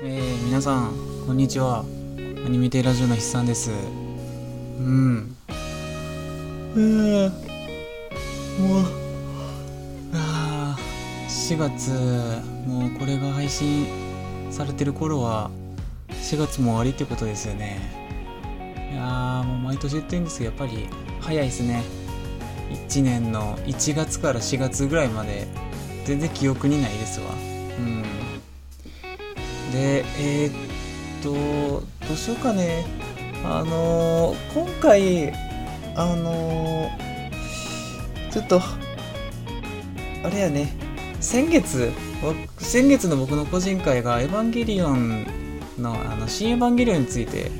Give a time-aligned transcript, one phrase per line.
[0.00, 0.92] えー、皆さん
[1.26, 1.80] こんにちは。
[1.80, 3.72] アニメテラジオの筆さんです。
[3.72, 5.36] うん。
[6.76, 7.32] うん
[8.60, 8.84] もう
[10.14, 10.76] あ
[11.28, 11.90] 4月
[12.64, 13.88] もうこれが配信
[14.52, 15.50] されてる頃は
[16.10, 17.80] 4月も終わりってことですよね。
[18.92, 20.86] いやーもう毎年言ってるんですけどやっぱり
[21.20, 21.82] 早いですね。
[22.88, 25.48] 1年の1月から4月ぐらいまで
[26.04, 27.32] 全然記憶にないですわ。
[27.80, 28.27] うん。
[29.72, 31.32] でえー、っと
[32.06, 32.84] どうしようかね。
[33.44, 35.32] あのー、今回
[35.94, 38.60] あのー、ちょっと
[40.24, 40.88] あれやね。
[41.20, 41.92] 先月
[42.58, 45.26] 先月の僕の個人会が「エヴァンゲリオン
[45.78, 47.50] の」あの新エヴァンゲリオンについて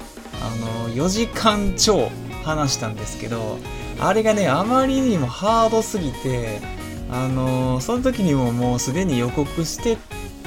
[0.40, 2.10] あの4時間超
[2.44, 3.58] 話したんですけど
[4.00, 6.60] あれがねあまりにもハードすぎて
[7.10, 9.96] あのその時にももうすでに予告して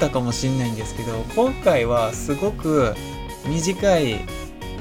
[0.02, 2.96] たかもしんないんですけど今回はすごく
[3.46, 4.20] 短い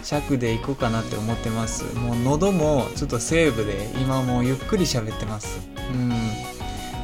[0.02, 1.94] 尺でいこうかなって思ってます。
[1.94, 5.60] もう喉もちょっとセーブで今もうゆっくり喋ってます。
[5.92, 6.10] うん。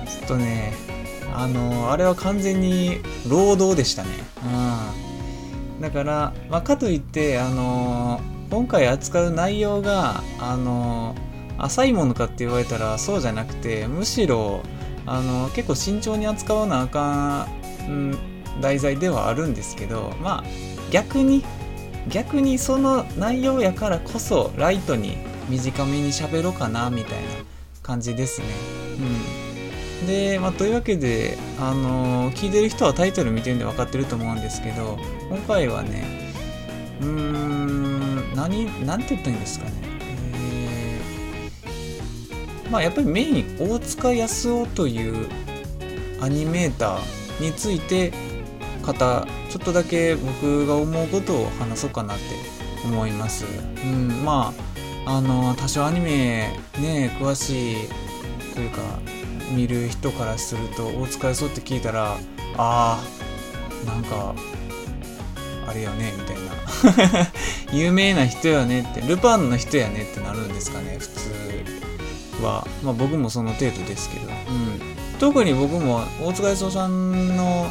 [0.06, 0.72] ちょっとね
[1.34, 4.08] あのあれは完全に労働でしたね。
[5.76, 5.82] うん。
[5.82, 11.14] だから、まあ、かといってあの今回扱う内容があの
[11.58, 14.62] 浅いものかって言われたらそうじゃなくてむしろ
[15.06, 17.46] あの結構慎重に扱わなあか
[17.88, 18.16] ん
[18.60, 20.44] 題材ではあるんですけどまあ
[20.90, 21.44] 逆に
[22.08, 25.16] 逆にその内容やからこそライトに
[25.48, 27.28] 短めに喋ろうかなみたいな
[27.82, 28.46] 感じですね。
[30.00, 36.04] うん、で、まあ、というわけで、あの、聞いてる人はタイトル見てるんで分かってると思うんですけど今回はね
[37.00, 39.95] うーん何何て言ったらいいんですかね
[42.70, 45.28] まあ、やっぱりメイン大塚康夫という
[46.20, 48.12] アニメーターについて
[48.82, 52.24] 方ちょっとだけ僕が思うことを話そうかなって
[52.84, 53.44] 思います。
[53.84, 54.52] うん、ま
[55.04, 57.88] ああの多少アニメね詳しい
[58.54, 58.80] というか
[59.54, 62.16] 見る人からすると大塚康夫って聞いたら
[62.56, 64.34] あーなんか
[65.68, 67.30] あれよねみたいな
[67.72, 71.30] 有名な人やねってルパンの人やねってなるんですかね普通
[72.42, 77.66] は、まあ、僕もその程度ですけど、うん、特に僕も大塚康夫さんの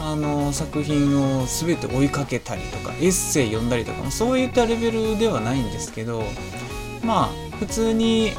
[0.00, 6.22] あの作品を全て追いかけたりとかエッセイ読んだりとかそういったレベルではないんですけど
[7.02, 8.32] まあ普通に、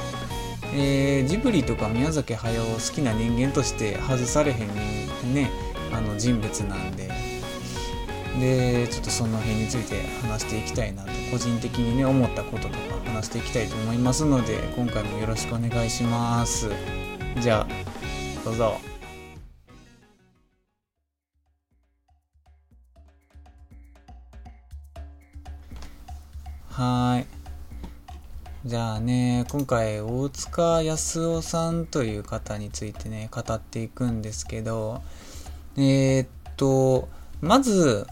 [0.75, 5.49] えー、ジブリとか宮崎駿を好きな人間として外されへんね
[5.91, 7.09] あの人物なんで
[8.39, 16.69] でちょっとその辺について話していきたいなと個人的にね思ったこととか話していきたいと思いますので今回もよろしくお願いします。
[17.41, 17.67] じゃあ
[18.43, 18.75] どうぞ。
[26.69, 27.35] はい。
[28.67, 35.03] じゃあね今回大塚康夫さんという方についてね語っていくんですけど
[35.77, 37.07] えー、っと
[37.41, 38.07] まず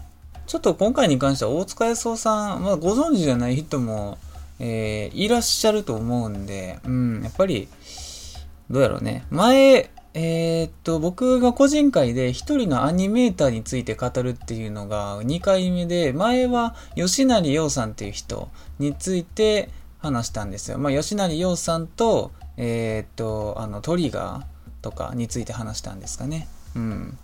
[0.46, 4.18] ちょっと今回に関しては大塚康夫さん、まあ、ご存知じゃない人も、
[4.60, 7.68] えー、いらっしゃると思うんで、うん、やっぱり、
[8.70, 9.24] どうやろうね。
[9.30, 20.78] 前、えー、っと、僕が個人会で一人のアニメーターについて語るっていうのが2回目で、前は吉成洋さんっていう人について話したんですよ。
[20.78, 24.44] まあ、吉成洋さんと、えー、っと、あの、トリガー
[24.82, 26.46] とかについて話したんですかね。
[26.76, 27.18] うん。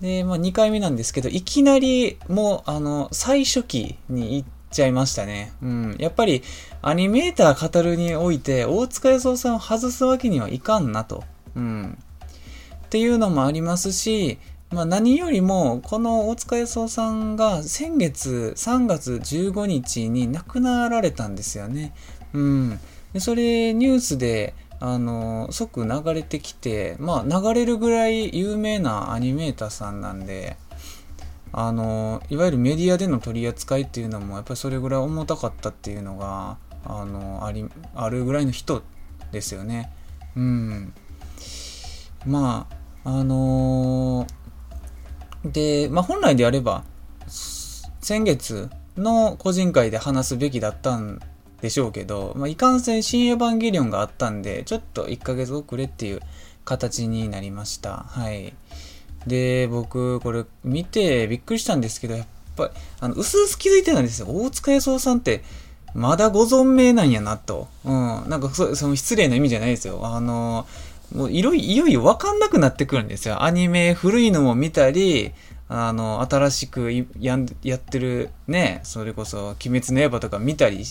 [0.00, 5.52] で、まあ、2回目なんですけど、いきなりもう、あの、最初期に行っちゃいましたね。
[5.62, 5.96] うん。
[5.98, 6.42] やっぱり、
[6.82, 11.24] アニメーター語るにおいて、大塚康夫さんを外すわけにはいかんなと。
[11.54, 11.98] うん。
[12.86, 14.38] っていうのもありますし、
[14.70, 21.94] まあ、何よりも、この大塚康夫さんが先月3月15日に亡くなられたんですよね。
[22.32, 22.80] うん。
[23.12, 24.54] でそれ、ニュースで、
[24.86, 30.58] あの即流れてきてまあ流れるぐらい有名なアニメーターさんなんで
[31.52, 38.82] あのいわゆるメディアでの取り扱いっていうのもやっぱりそれぐらい重たかったっていうのがあのありあるぐらいの人
[39.32, 39.90] ですよね。
[40.36, 40.92] うん。
[42.26, 42.66] ま
[43.04, 46.84] ああのー、で、まあ、本来であれば
[47.26, 48.68] 先月
[48.98, 51.20] の個人会で話すべきだったん
[51.64, 56.20] でしょうけど、まあ、いかんせん新エヴァンゲリオンがあったんで、ちょっと1ヶ月遅れっていう
[56.66, 58.04] 形になりました。
[58.06, 58.52] はい。
[59.26, 62.70] で、僕、これ見てびっくりしたんですけど、やっぱり、
[63.00, 64.26] あの、薄々気づいてたんですよ。
[64.28, 65.42] 大塚康夫さんって、
[65.94, 67.68] まだご存命なんやなと。
[67.86, 68.28] うん。
[68.28, 70.00] なんかそ、その失礼な意味じゃないですよ。
[70.04, 70.66] あの、
[71.14, 73.42] もういろいよいよわかんなくなってくるんですよ。
[73.42, 75.32] アニメ古いのも見たり、
[75.68, 80.84] あの、新しくややってるね、それこそ、鬼滅の刃とか見たり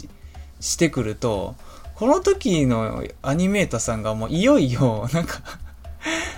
[0.63, 1.55] してくると、
[1.95, 5.41] この時のアニメーターさんがもういよいよ、 なんか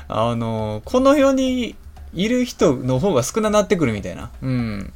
[0.07, 1.75] あの、この世に
[2.13, 4.31] いる人の方が少ななってくるみたいな。
[4.42, 4.94] うん。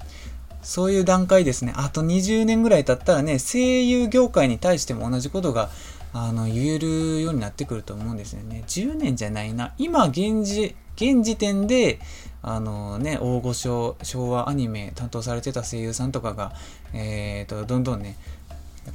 [0.64, 1.74] そういう段階ですね。
[1.76, 5.70] あと20年ぐらい経ったらね、声優業界に対しても同じことが、
[6.12, 8.64] あの、言えるようになってくると思うんですよね。
[8.68, 9.74] 10年じゃないな。
[9.78, 12.00] 今、現時、現時点で、
[12.42, 16.54] あのね、大御所、昭和アニメ担当されてた声優さんとかが、
[16.94, 18.18] えーと、どんどんね、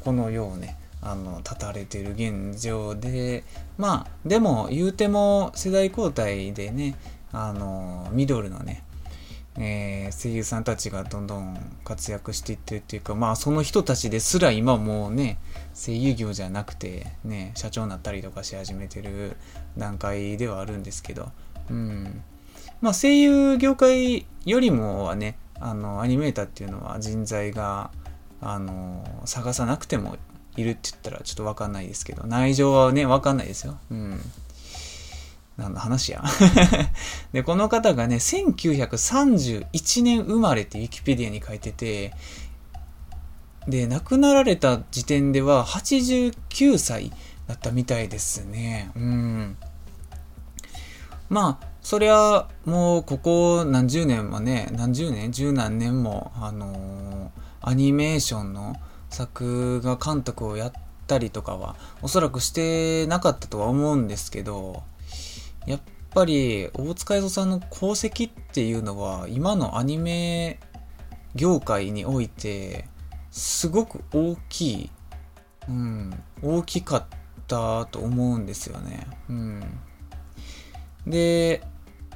[0.03, 3.45] この世をね、あの、立たれてる現状で、
[3.77, 6.97] まあ、でも、言うても世代交代でね、
[7.33, 8.85] あの、ミドルのね、
[9.57, 15.39] えー、声優さんたちがどんどん活躍していってるっていうか、まあその人たちですら今もうね、
[15.75, 19.37] 声優業じゃなくて、ね、社長になったりとかし始めてる
[19.79, 21.31] 段階ではあるんですけど、
[21.71, 22.23] うん。
[22.81, 27.93] まあ声優業界よりもはね、あの、アニメーターっていうのは人材が、
[28.45, 30.17] あの、探さなくても
[30.57, 33.79] いるって言ったらちょっとわかんないですけど、内情はね、わかんないですよ。
[33.91, 34.21] うん。
[35.57, 36.23] 何の話や
[37.33, 42.13] で、この方がね、1931年生まれってウィキペディアに書いてて、
[43.69, 47.13] で、亡くなられた時点では89歳
[47.47, 48.91] だったみたいですね。
[48.95, 49.57] うん。
[51.29, 58.77] まあ、そりゃ、もうここ何十年もね、何十年十何年も、あのー、アニメーションの
[59.11, 60.73] 作画監督をやっ
[61.07, 64.83] たりとかは、おそらくしてなかったとは思うんですけど、
[65.67, 65.81] やっ
[66.15, 70.61] ぱり大塚愛さんの功績っていうのは今のアニメ
[71.35, 72.87] 業界において
[73.31, 74.91] すごく大きい、
[75.69, 77.05] うん、大きかっ
[77.49, 79.07] たと思うんですよね。
[79.29, 79.63] うん、
[81.07, 81.63] で、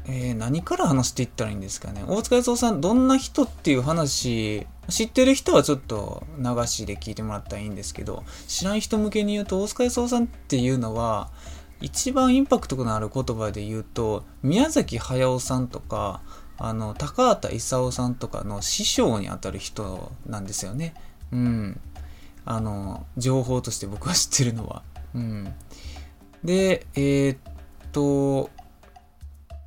[0.07, 2.05] えー、何から話していったらいいんですかね。
[2.07, 11.31] 大塚康夫さん、どんな人っていう話、知ってる人はちょっと流しで聞いてもらったらいいんですけど、知らん人向けに言うと、大塚康夫さんっていうのは、
[11.81, 16.23] 一番インパクトのある言葉で言うと宮崎駿さんとか
[16.57, 20.95] あの高畑勲さんとかの師匠にあたる人なんですよね。
[21.31, 21.81] うん。
[22.45, 24.83] あの情報として僕は知ってるのは。
[25.15, 25.55] うん。
[26.43, 27.39] でえー、っ
[27.93, 28.51] と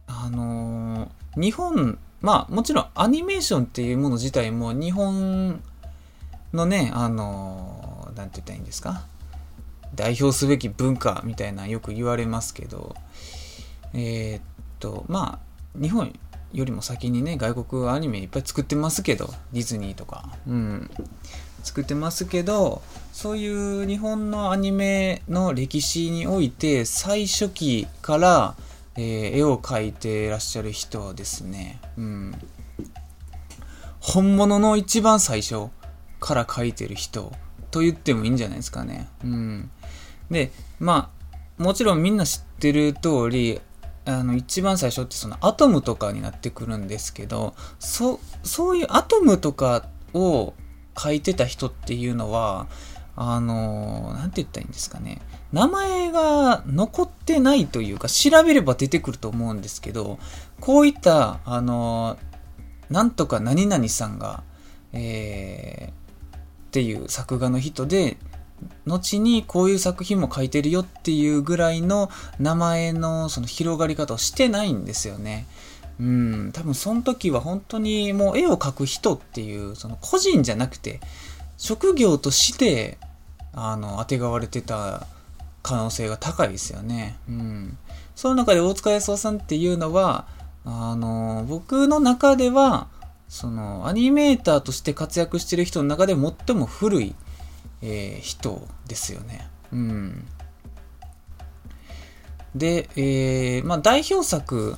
[0.08, 5.62] あの日本まあもちろんアニメーションっていうもの自体も日本
[6.54, 9.04] のねあのなんて言ったらいいんですか？
[9.94, 12.96] 代表すべき文化みたいなよく言われますけど、
[13.94, 14.42] えー、っ
[14.80, 16.18] と、まあ、日本
[16.54, 20.90] よりも先にね、外国アニメいっぱい作ってますけど、ディズニーとか、うん、
[21.62, 22.82] 作ってますけど、
[23.12, 23.48] そうい
[23.84, 28.56] う日本のアニメの歴史において、最初期から、
[28.96, 31.80] えー、絵を描いてらっしゃる人はですね。
[31.98, 32.34] うん。
[34.00, 35.70] 本物の一番最初
[36.20, 37.32] から描いてる人
[37.70, 39.08] と言ってもいいんじゃないですかね。
[39.24, 39.72] うん。
[40.30, 41.12] で、ま
[41.60, 43.62] あ、もちろんみんな知ってる通り、
[44.06, 50.54] あの、一番最初ってそのアトムとかになってくるんですけど、そ、そういうアトムとかを
[50.98, 52.68] 書いてた人っていうのは、
[53.16, 55.22] あの、なんて言ったらいいんですかね。
[55.52, 60.20] 名前が残ってないというか、調べれば出てくると思うんですけど、
[60.60, 62.18] こういった、あの、
[62.90, 64.44] なんとか何々さんが、
[64.94, 66.40] えー、っ
[66.72, 68.18] ていう作画の人で、
[68.86, 75.48] 後にこういう作品も書いてるよっていうぐらいの名前のその広がり方をしてないんですよね。
[76.00, 81.00] うん、多分その時は本当にもう絵を描く人っていうその個人じゃなくて
[81.62, 82.98] 職業として
[83.54, 85.06] あの当てがわれてた
[85.64, 87.18] 可能性が高いですよね。
[87.30, 87.78] うん。
[88.16, 90.28] その中で大塚康夫さんっていうのは
[90.66, 92.88] あの僕の中では
[93.30, 97.16] そのアニメーターとして活躍してる人の中で最も古い
[97.82, 99.48] えー、人ですよね。
[99.74, 100.28] うん。
[102.56, 104.76] で、えー、まあ、代表作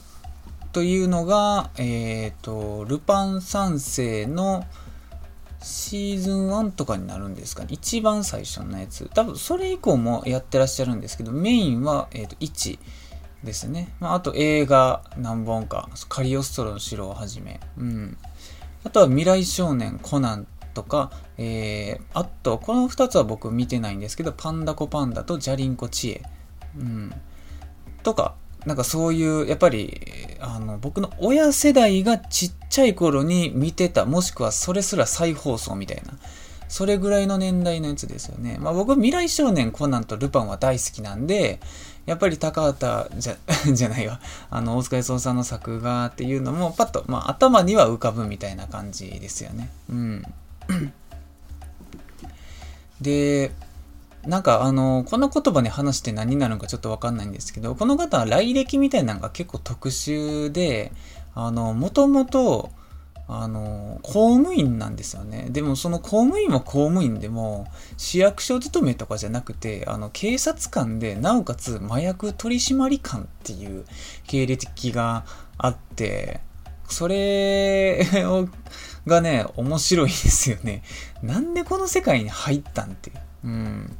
[0.71, 4.65] というのが、えっ、ー、と、ルパン三世の
[5.63, 7.69] シーズン1とかになるんですかね。
[7.71, 9.09] 一番最初のやつ。
[9.13, 12.79] 多分、それ以降もやってらっしゃるんですけど、メインは、えっ、ー、と、1
[13.43, 13.93] ですね。
[13.99, 15.89] まあ、あと映画何本か。
[16.09, 17.59] カリオストロの城をはじめ。
[17.77, 18.17] うん。
[18.83, 26.23] あとは未来少年コナンとか、えー、あと、この2つは僕見てないんですけど、パンダコパンダとジャリンコチエ。
[26.77, 27.13] うん。
[28.03, 30.01] とか、なんかそういう、やっぱり、
[30.39, 36.13] あの、僕の親世代がちっちゃい頃に見てた、もしくはそれすら再放送みたいな、
[36.69, 38.57] それぐらいの年代のやつですよね。
[38.59, 41.59] まあ僕、未来少年コナンとルパンは大好きなんで、
[42.05, 43.37] やっぱり高畑じゃ、
[43.71, 44.19] じゃないわ。
[44.49, 49.69] あの、大塚康夫さんの作画っていうのも、パッと、まあ頭には浮かぶみたいな感じですよね。
[49.89, 50.23] うん。
[53.01, 53.51] で、
[54.25, 60.91] なんかあの、この言葉に話して何になるのかちょっとわかんないんですけど、この方は来歴みたいなのが結構特殊で、
[61.35, 62.69] あの、もともと、
[63.27, 65.47] あの、公務員なんですよね。
[65.49, 73.85] でもその公務員は公務員でも、市役所勤めとかじゃなくて、あの、警察官で、なおかつ麻薬取締官っていう
[74.27, 75.25] 経歴が
[75.57, 76.41] あって、
[76.87, 78.47] それを、
[79.07, 80.83] がね、面白いですよね。
[81.21, 83.11] なんでこの世界に入ったんって。
[83.43, 83.97] うん。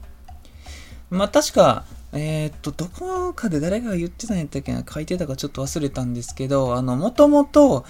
[1.14, 7.86] まあ確か、えー、っと、どこかで誰が言ってたんやったっけな書いてたかちょっと忘れたんですけど、あの、もともと、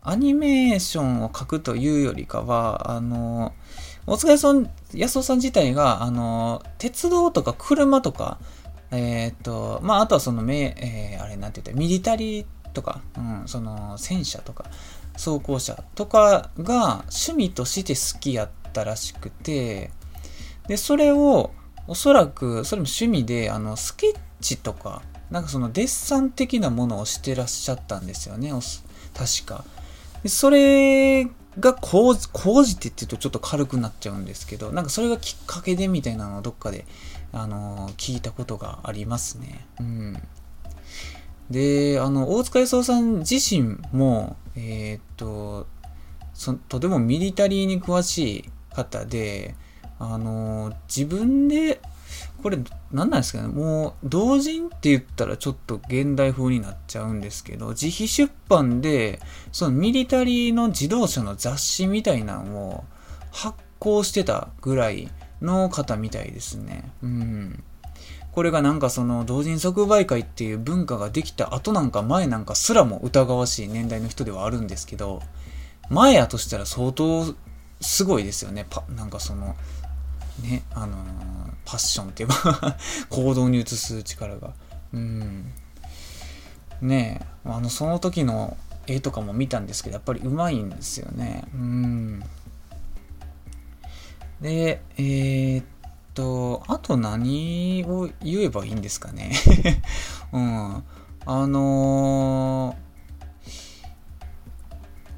[0.00, 3.52] アニメーションを描くというよりかは、あの、
[4.06, 8.38] 大塚康夫さん自体が、あの、鉄道とか車とか、
[8.92, 14.66] えー、っと、まあ、あとはその、えー、あれなんて言った、ミリタリーとか、うん、その、戦車とか、
[15.16, 19.90] 装甲車とかが趣味として好きやったらしくて、
[20.68, 21.52] で、それを、
[21.86, 28.52] おそらく、それも趣味で、あの、スケッチとか、なんかそのデッサン的なものをしてらっしゃったんですよね、
[29.14, 29.64] 確か。
[30.22, 31.24] でそれ
[31.58, 36.84] が工事、工事って言うとちょっと軽くなっちゃうんですけど、なんかそれがきっかけでみたいなのをどっかで、
[37.32, 39.66] あの、聞いたことがありますね。
[39.80, 40.22] うん。
[41.50, 45.66] で、あの、大塚康夫さん自身も、えー、っと、
[46.34, 49.54] そとてもミリタリーに詳しい方で、
[50.04, 51.80] あの、自分で、
[52.42, 52.58] これ
[52.90, 59.20] 何なんですかねもう同人って言ったらちょっと現代風になっちゃうんですけど自費出版で
[59.52, 62.84] そのミリタリーの自動車の雑誌みたいなのを
[63.30, 66.90] 発行してたぐらいの方みたいですね。
[67.02, 67.64] うん。
[68.32, 75.22] これがなんかその同人即売会っていう文化ができた後なんか前なんかすらも疑わしい年代の人ではあるんですけど
[75.90, 77.34] 前やとしたら相当
[77.80, 78.66] すごいですよね。
[78.68, 79.54] パなんかその
[80.42, 80.98] ね、あのー、
[81.64, 82.76] パッションっていうか
[83.10, 84.52] 行動に移す力が。
[84.92, 85.52] うん。
[86.80, 88.56] ねえ、あの、その時の
[88.86, 91.44] 絵とかも見たんですけど、やっぱりうまいんですよね。
[91.54, 92.22] うん。
[94.40, 95.64] で、えー、っ
[96.14, 99.32] と、あと何を言えばいいんですかね。
[100.32, 100.84] うん。
[101.24, 102.76] あの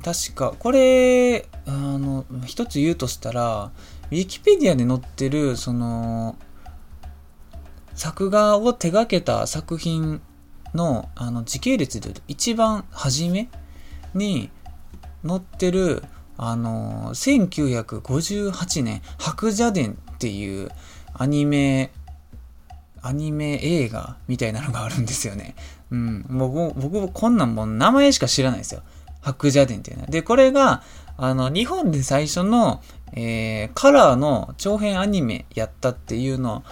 [0.03, 3.73] ー、確か、これ、あの、一つ言うとしたら、
[4.15, 6.37] ウィキペディアで載ってる、その、
[7.97, 10.23] 作画を手掛けた作品
[10.73, 13.49] のあの時系列で言うと一番初め
[14.15, 14.51] に
[15.27, 16.03] 載ってる
[16.37, 20.71] あの1958年白蛇伝っていう
[21.13, 21.93] アニメ
[23.01, 25.55] アニメ映画みたいなのがあるんですよね。
[25.91, 26.25] うん。
[26.31, 28.83] 僕、僕、こんなんもう名前しか知らないですよ。
[29.21, 30.09] 白蛇伝っていうのは。
[30.09, 30.83] で、これが、
[31.19, 32.83] あの、日本で最初の、
[33.17, 36.65] えー、カラーの長編アニメやったっていうの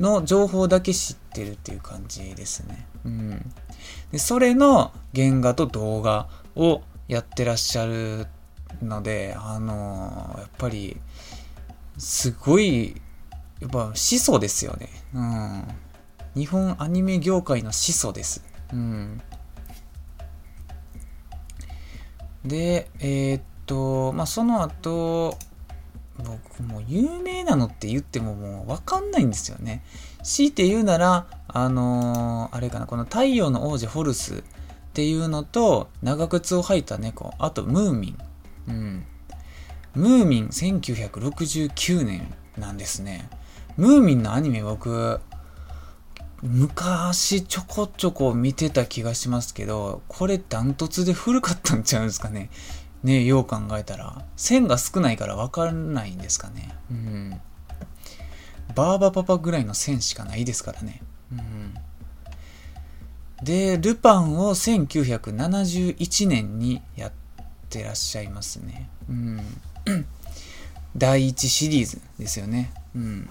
[0.00, 2.86] の情報だけ知ってるっていう感じですね。
[3.04, 3.52] うん。
[4.10, 8.26] で、それの原画と動画をやってらっしゃる
[8.82, 10.96] ので、あのー、やっぱり、
[11.98, 13.00] すごい、
[13.60, 14.88] やっぱ始祖ですよね。
[15.14, 15.64] うん。
[16.34, 18.44] 日本アニメ業界の始祖です。
[18.72, 19.20] うん。
[22.44, 25.36] で、えー、っと、まあ、その後、
[26.24, 29.82] 僕もう有名なのって言ってももうわかんないんですよね。
[30.22, 34.42] 強いて言うなら、あのー、あれかな、この太陽の王子ホルスっ
[34.94, 38.18] ていうのと、長靴を履いた猫、あとムーミン。
[38.68, 39.06] うん。
[39.94, 43.28] ムーミン1969年なんですね。
[43.76, 45.20] ムーミンのアニメ僕、
[46.42, 52.50] 昔ちょこちょこ見てた気がしますけど、これダントツで古かったんちゃうんですかね。
[53.06, 54.24] ねよう考えたら。
[54.36, 56.74] 線が少ないから分かんないんですかね。
[56.90, 57.40] うん。
[58.74, 61.00] バーバパパぐらいの線しかないですからね。
[61.32, 61.74] うん。
[63.42, 67.12] で、ルパンを1971年にやっ
[67.70, 68.88] てらっしゃいますね。
[69.08, 69.40] うん。
[70.96, 72.72] 第1シリーズですよね。
[72.94, 73.28] うん。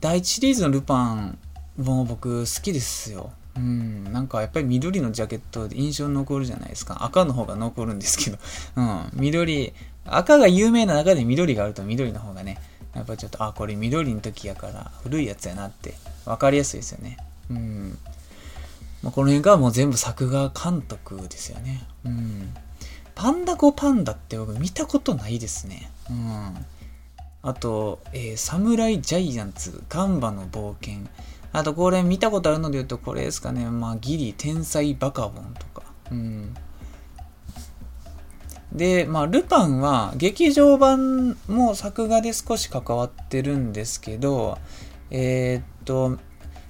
[0.00, 1.38] 第1シリーズのルパン
[1.76, 3.32] も僕好きですよ。
[3.56, 7.04] うん、なんかやっぱり緑のジャケットで印象に残るじゃないですか。
[7.04, 8.38] 赤の方が残るんですけど、
[8.76, 9.72] うん、緑、
[10.04, 12.58] 赤が有名な中で緑があると緑の方がね、
[12.94, 15.94] やっぱちょっと、あ、これ緑の時やから古いやつやなって
[16.24, 17.18] 分かりやすいですよね。
[17.50, 17.98] うん。
[19.02, 21.86] まあ、この辺がもう全部作画監督ですよね。
[22.04, 22.54] うん。
[23.14, 25.90] パンダゴパンダって僕見たことないですね。
[26.10, 26.66] うん。
[27.42, 31.08] あと、えー、サムライジャイアンツ、ガンバの冒険。
[31.56, 33.64] あと、これ見たことあるので言うと、これですかね。
[33.70, 35.86] まあ、ギリ、天才バカボンとか。
[36.10, 36.54] うん。
[38.72, 44.58] で、まあ、ルパンは劇場版も作画で少し関わってるんですけど、
[45.10, 46.18] えー、っと、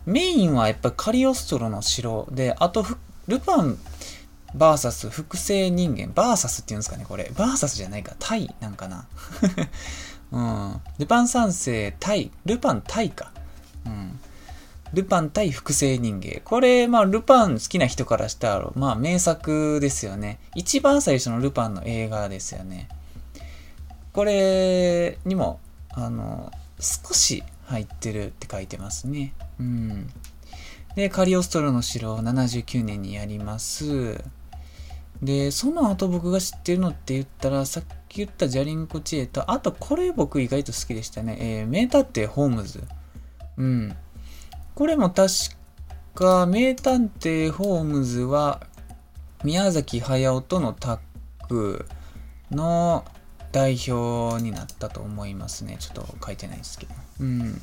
[0.04, 2.86] メインはやっぱりカリオストロの城で、あと、
[3.26, 3.78] ルパン
[4.56, 7.32] VS 複製人間、バーサスっていうんですかね、これ。
[7.36, 9.08] バーサスじゃないか、タイなんかな。
[10.30, 10.80] うん。
[11.00, 13.32] ルパン三世対、ルパン対か。
[14.96, 16.40] ルパン対複製人間。
[16.42, 20.38] これ、まあ、ルパン好きな人からしたら、まあ、名作ですよね。
[20.54, 22.88] 一番最初のルパンの映画ですよね。
[24.14, 25.60] これにも、
[25.90, 26.50] あの、
[26.80, 29.34] 少し入ってるって書いてますね。
[29.60, 30.10] うん。
[30.94, 34.24] で、カリオストロの城を79年にやります。
[35.22, 41.36] で、その後僕が知ってるのって言ったら、さっき言ったジャリンコ知恵と、あとこれ僕意外と好きでしたね。
[41.38, 42.82] えー、名探偵ホームズ。
[43.58, 43.96] うん。
[44.76, 45.32] これも確
[46.14, 48.60] か、名探偵ホームズは、
[49.42, 51.86] 宮崎駿とのタッグ
[52.50, 53.02] の
[53.52, 55.78] 代表になったと思いますね。
[55.80, 56.92] ちょっと書いてないですけど。
[57.20, 57.58] うん。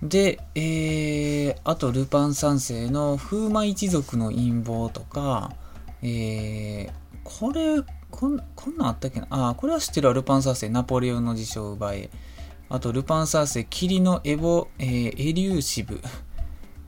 [0.00, 5.50] で、えー、あと、ルパン三世の風魔一族の陰謀とか、
[6.02, 6.92] えー、
[7.24, 9.26] これ、こん、こんなんあったっけな？
[9.30, 12.10] あ、これは知ってるわルパン三世、ナポレオンの辞書を奪え。
[12.74, 16.00] あと、ルパン三世、霧のエボ、えー、エリューシブ。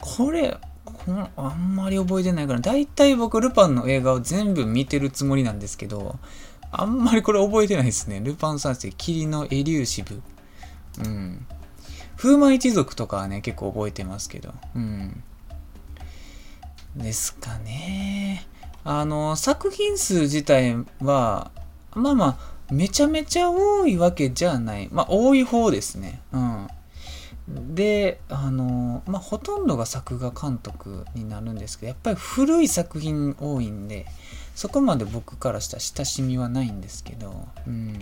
[0.00, 6.18] これ、このあんまり覚えてないから、だいたい僕、ルパンの映画を全部見てるつもりなんですけど、
[6.72, 8.20] あんまりこれ覚えてないですね。
[8.20, 10.20] ルパン三世、霧のエリューシブ。
[11.04, 11.46] うん。
[12.16, 14.52] 風魔一族とかはね、結構覚えてますけど。
[14.74, 15.22] うん。
[16.96, 18.44] ですかね。
[18.82, 21.52] あの、作品数自体は、
[21.94, 24.88] まあまあ、めちゃめちゃ多いわけじゃない。
[24.90, 26.20] まあ、多い方ですね。
[26.32, 26.68] うん。
[27.74, 34.06] で、あの、まあ、ほとんどが作画監督になるんですけど、やっぱり古い作品多いんで、
[34.54, 37.94] そこまで僕からした親しみはないんですけど、うん。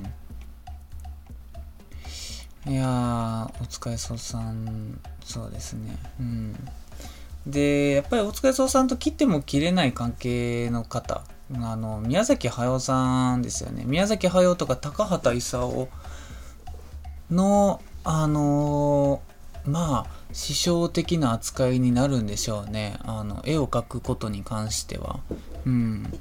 [2.66, 5.98] いやー、お疲れそうさん、そうですね。
[6.18, 6.56] うん。
[7.46, 11.22] で、やっぱり大塚康さんと切っても切れない関係の方、
[11.62, 13.84] あの、宮崎駿さんですよね。
[13.86, 15.88] 宮崎駿とか高畑勲
[17.30, 19.22] の、あの
[19.66, 22.98] まあ、師匠的な扱いになるんでしょうね。
[23.02, 25.20] あの、絵を描くことに関しては。
[25.64, 26.20] うん。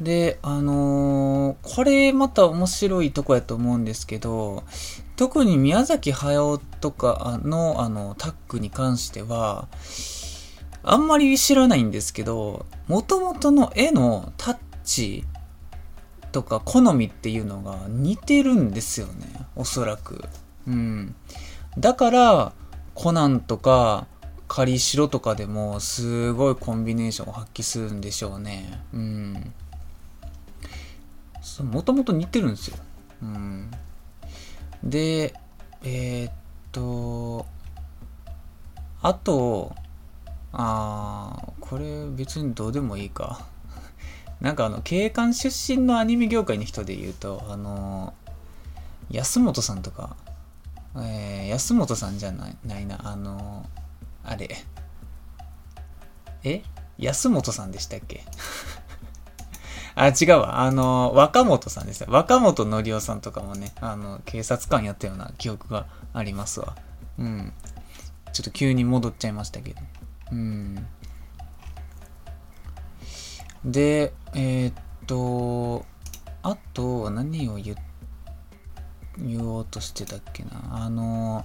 [0.00, 4.64] で、あのー、これまた面白いとこやと思うんですけど、
[5.16, 9.68] 特に宮崎駿とかのあのタッグに関しては、
[10.84, 15.24] あんまり知らないんですけど、もともとの絵のタッチ
[16.32, 19.26] とか好みっていうのが似てるんですよね。
[19.54, 20.24] おそらく。
[20.66, 21.14] うん。
[21.78, 22.52] だから、
[22.94, 24.06] コナンとか、
[24.48, 28.82] カリシロとかでもすごいコンビネーションを発揮するんでしょうね。
[28.92, 29.52] うん。
[31.70, 32.76] もともと似てるんですよ。
[33.22, 33.70] うん。
[34.84, 35.34] で、
[35.82, 36.32] えー、っ
[36.70, 37.46] と、
[39.00, 39.74] あと、
[40.52, 43.46] あー、これ別にどうでもいいか。
[44.40, 48.12] なんかあの、警官出身のアニメ業界の人で言うと、あの、
[49.10, 50.16] 安本さんとか、
[50.96, 53.68] えー、安本さんじゃないないな、あの、
[54.24, 54.64] あれ、
[56.44, 56.62] え？
[56.98, 58.24] 安本さんでしたっけ？
[59.94, 60.60] あ、違うわ。
[60.60, 62.06] あの、若本さんですよ。
[62.10, 66.76] 若本のりおさんとかもね、あの、警察官やったような記憶がありますわ。
[67.18, 67.52] うん。
[68.32, 69.80] ちょっと急に戻っちゃいましたけど。
[73.64, 74.74] で、えー、っ
[75.06, 75.84] と、
[76.42, 77.76] あと、何を言、
[79.40, 80.84] おうとしてたっけな。
[80.84, 81.44] あの、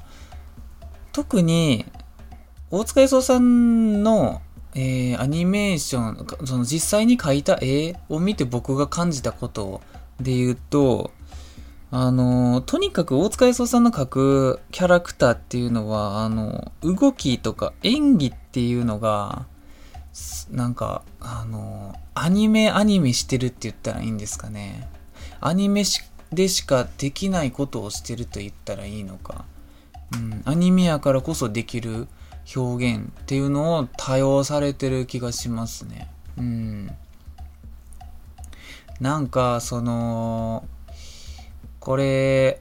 [1.12, 1.86] 特に、
[2.72, 4.42] 大塚康さんの
[4.80, 9.82] えー、アニメーション、その実際に描いた絵を見て僕が感じたこと
[10.22, 11.10] で言うと、
[11.90, 19.46] あの、とにかく大塚康さんの描くキャラクターっていうのは、あの、動きとか演技っていうのが、
[20.52, 24.90] なんか、あの、アニメアニメしてるって言ったらいいんですかね。
[25.40, 25.84] アニメ
[26.34, 29.46] でしかできないことをしてると言ったらいいのか。
[30.14, 32.08] うん、アニメやからこそできる
[32.56, 36.10] 表現っていうのを多用されてる気がしますね。
[36.38, 36.92] うん。
[39.00, 40.66] なんか、その、
[41.88, 42.60] これ、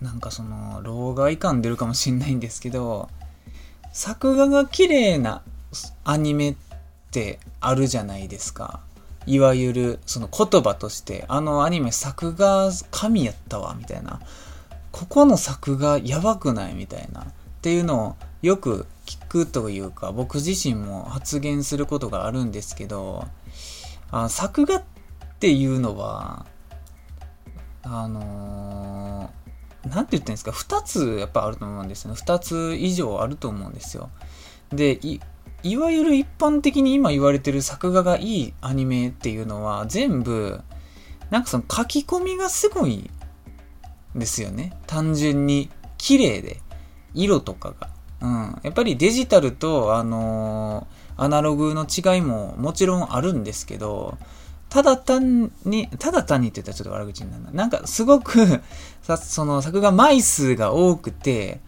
[0.00, 3.08] なんかその、老害感出るかもしんないんですけど、
[3.92, 5.42] 作画が綺麗な
[6.02, 6.56] アニメっ
[7.12, 8.80] てあるじゃないですか。
[9.24, 14.18] いわゆるその言葉としてあのアニメ作画神やったわみたいな
[14.90, 17.24] ここの作画やばくないみたいなっ
[17.60, 23.28] ていうのをよく聞くというか僕自身も発言することがあるんですけど
[24.10, 24.82] あ作画っ
[25.38, 26.46] ていうのは
[27.92, 32.16] あのー、なんて言ってんですか2つやっぱあると思うんですよね。
[32.20, 34.10] 2つ以上あると思うんですよ。
[34.70, 35.00] で
[35.62, 40.60] いわゆる一般的に今言われてる作画がいいアニメっていうのは全部
[41.30, 43.10] なんかその書き込みがすごい
[44.14, 44.72] ですよね。
[44.86, 46.60] 単純に綺麗で。
[47.14, 47.88] 色とかが、
[48.20, 54.16] うん、やっぱりデジタルとあのー、アナログの違いももちろんあるんですけど
[54.70, 57.50] ただ単に、ただ単にって言ったらちょっと悪口になるな。
[57.50, 58.62] なんかすごく
[59.02, 61.60] さ、その作画枚数が多くて、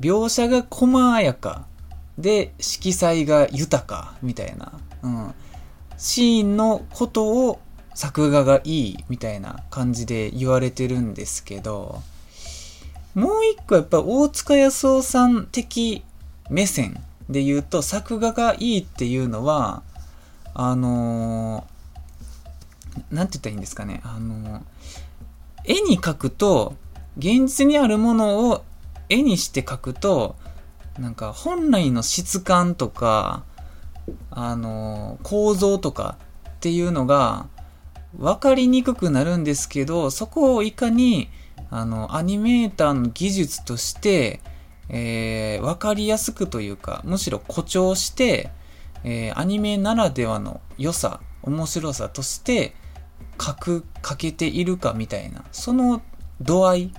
[0.00, 1.66] 描写が細やか
[2.18, 4.72] で、色彩が豊かみたいな、
[5.02, 5.34] うん。
[5.98, 7.60] シーンのことを
[7.94, 12.02] 作画がいいみたいな感じで言われてるんですけど、
[13.14, 16.02] もう一個やっぱ大塚康夫さん的
[16.48, 19.82] 目線で言うと作画がいいっていうのは、
[20.54, 21.79] あのー、
[23.10, 24.62] なんて言ったらいいんですかね、あの、
[25.64, 26.74] 絵に描くと、
[27.18, 28.64] 現実にあるものを
[29.08, 30.36] 絵にして描くと、
[30.98, 33.44] なんか本来の質感とか、
[34.30, 36.16] あの、構造とか
[36.48, 37.46] っていうのが
[38.18, 41.28] 分かりにくくなるんですけど、そこをいかに、
[41.70, 44.40] あの、アニメーターの技術として、
[44.88, 48.50] えー、分かりやすくというか、むしろ誇張して、
[49.04, 51.20] えー、アニメならではの良さ、
[51.50, 52.74] 面白さとして、
[53.40, 56.02] 書く、書けているかみたいな、その
[56.40, 56.90] 度合いっ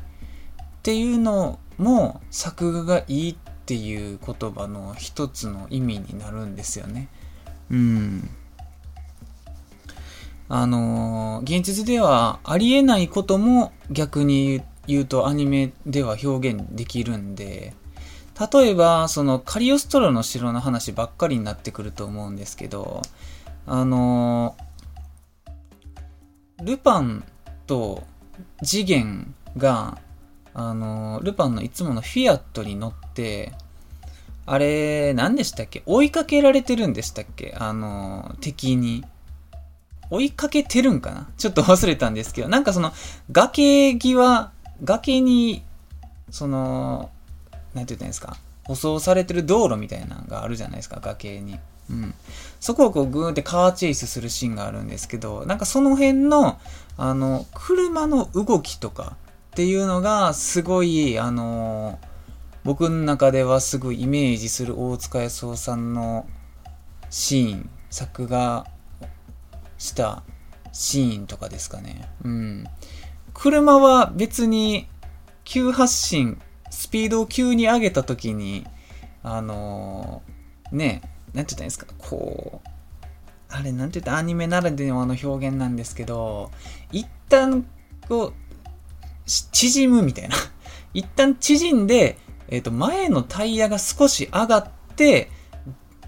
[0.83, 3.35] ていうのも作画がいいっ
[3.65, 7.07] ていう言葉の一つの意味になるんですよね。
[7.69, 8.29] うん。
[10.49, 17.73] あの現実ではありえないことも逆に言うとアニメでは表現できるんで、
[18.51, 23.03] 例えば、そのカリオストロの城の話ばっかりになってくると思うんですけど、
[23.65, 24.55] あの
[26.63, 27.23] ルパン
[27.67, 28.03] と
[28.63, 29.97] 次元が
[30.53, 33.53] あの、ルパンのいつものフィアットに乗って、
[34.45, 35.81] あれ、何でしたっけ？
[35.85, 37.55] 追いかけられてるんでしたっけ？
[37.57, 39.05] あの、敵に。
[40.09, 41.29] 追いかけてるんかな？
[41.37, 42.91] ちょっと忘れたんですけど、なんかその、
[43.31, 44.51] 崖際、
[44.83, 45.63] 崖に、
[46.29, 47.09] その、
[47.73, 48.35] なんて言ったんですか？
[48.65, 51.57] 舗装されてる道路みたいなのがあるじゃないですか、崖に。
[51.91, 52.13] うん。
[52.59, 56.59] そこをこうグーってカーチェイスするシーンがあるんですけど、なんかその辺の、
[56.97, 59.15] あの、車の動きとか、
[59.51, 61.99] っていうのがすごい、あの
[62.63, 66.25] 僕の中ではすごいイメージする大塚康夫さんの
[67.09, 68.65] シーン、作画
[69.77, 70.23] した
[70.71, 72.07] シーンとかですかね。
[72.23, 72.63] うん。
[73.33, 74.87] 車は別に
[75.43, 78.65] 急発進、スピードを急に上げた時に、
[79.21, 81.01] あのー、ね、
[81.33, 82.67] なんて言ったんですか、こう、
[83.49, 86.51] あれ、なんて言ったアニメならではの表現なんですけど、
[86.91, 87.65] 一旦、
[88.07, 88.33] こう、
[89.25, 90.35] 縮むみたいな。
[90.93, 92.17] 一旦縮んで、
[92.49, 95.29] えっ、ー、と、前のタイヤが少し上がって、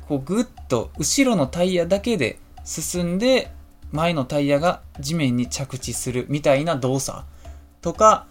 [0.07, 3.53] こうぐっと後ろのタイヤだけで進んで、
[3.91, 7.19] 前のタイヤが地面に着地するみたいな動作
[7.81, 8.27] とか、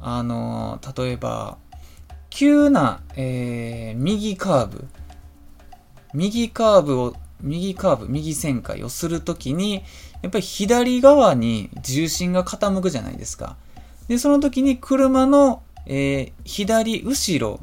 [0.00, 1.58] あのー、例えば、
[2.30, 4.86] 急な、えー、右カーブ、
[6.14, 9.82] 右カーブを、右カーブ、右旋回をするときに、
[10.22, 13.56] やっぱり左側に重心が傾くじゃないですか。
[14.08, 17.60] で、その時に車の、えー、左後ろ、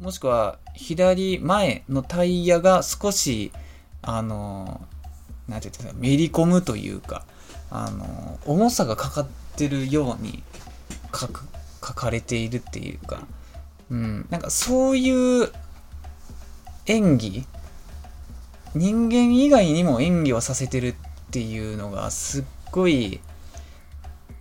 [0.00, 3.52] もしくは左前のタイヤが少し、
[4.02, 7.24] あのー、なんて言ってめり込むというか、
[7.70, 10.42] あのー、重さがかかってるように
[11.14, 11.44] 書く、
[11.84, 13.26] 書かれているっていうか、
[13.90, 15.50] うん、なんかそういう
[16.88, 17.44] 演技、
[18.74, 20.94] 人間以外にも演技をさせてるっ
[21.30, 23.20] ていうのがすっごい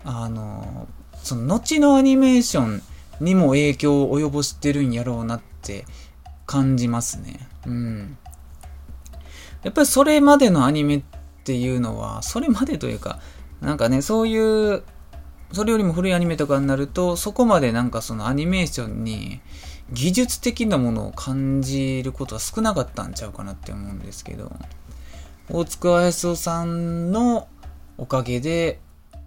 [0.04, 0.88] あの
[1.22, 2.82] その後のアニメーション
[3.20, 5.86] にも影響を及ぼしてるんやろうなって
[6.46, 7.48] 感じますね。
[7.66, 8.18] うん。
[9.64, 11.04] やっぱりそれまでのアニメっ
[11.44, 13.20] ていうのは、それまでというか、
[13.60, 14.84] なんかね、そういう、
[15.52, 19.42] それよりも古いアニメとかになると、そこまでなんかそのアニメーションに
[19.92, 24.52] 技術的なものを感じることは少なかったんちゃうかなって思うんですけど、
[25.50, 27.48] 大塚康夫さんの
[27.98, 28.80] おかげで、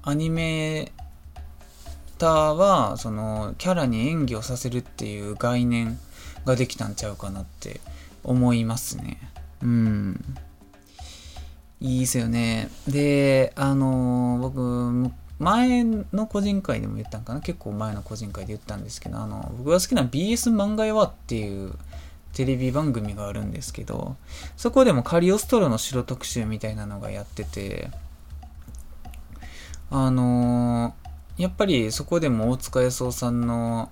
[0.02, 1.00] アニメー
[2.18, 5.98] ターはそのキャラに演技をさせるっていう概念
[6.44, 7.80] ができたんちゃうかなって
[8.22, 9.18] 思いますね。
[9.62, 10.36] うん。
[11.80, 12.68] いいですよね。
[12.86, 17.40] で、あのー僕、前の個人会でも言ったんかな？
[17.40, 21.72] 結構前の個人会で言ったんですけど、あの、僕が好きな BS 漫画屋っていう
[22.34, 24.16] テレビ番組があるんですけど、
[24.56, 27.90] そこでもカリオストロの城特集みたいなのがやってて、
[29.90, 31.00] あのー
[31.38, 33.90] やっぱりそこでも大塚康夫さんの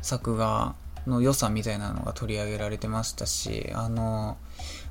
[0.00, 0.76] 作画
[1.08, 4.36] の良さみたいなのが取り上げられてましたし、あの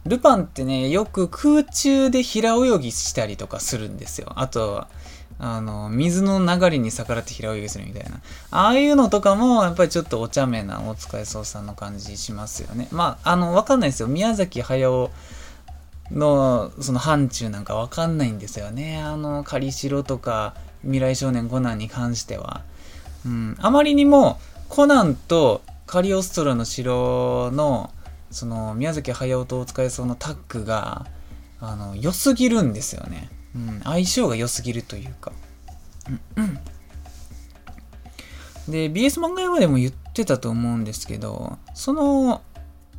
[0.05, 4.33] ルパンってね、よく空中で平泳ぎしたりとかするんですよ。
[4.35, 4.85] あと、
[5.45, 8.21] あの、水の流れに逆らって平泳ぎするみたいな。
[8.51, 12.87] ああいうのとかも、やっぱりちょっとお茶目な大塚康夫さんの感じしますよね。
[12.91, 14.07] まあ、あの、わかんないですよ。
[14.07, 15.11] 宮崎駿
[16.11, 19.01] の、その範疇なんかわかんないんですよね。
[19.03, 20.53] あの、仮城とか、
[20.83, 22.61] 未来少年コナンに関しては。
[23.25, 23.57] うん。
[23.59, 27.91] あまりにも、コナンとカリオストロの城の、
[28.31, 31.05] その、宮崎駿と大塚康夫のタッグが、
[31.59, 33.29] あの、良すぎるんですよね。
[33.55, 33.81] うん。
[33.83, 35.31] 相性が良すぎるというか。
[36.35, 36.59] うん。
[38.67, 42.41] で、BS 漫画屋でも言ってたと思うんですけど、その、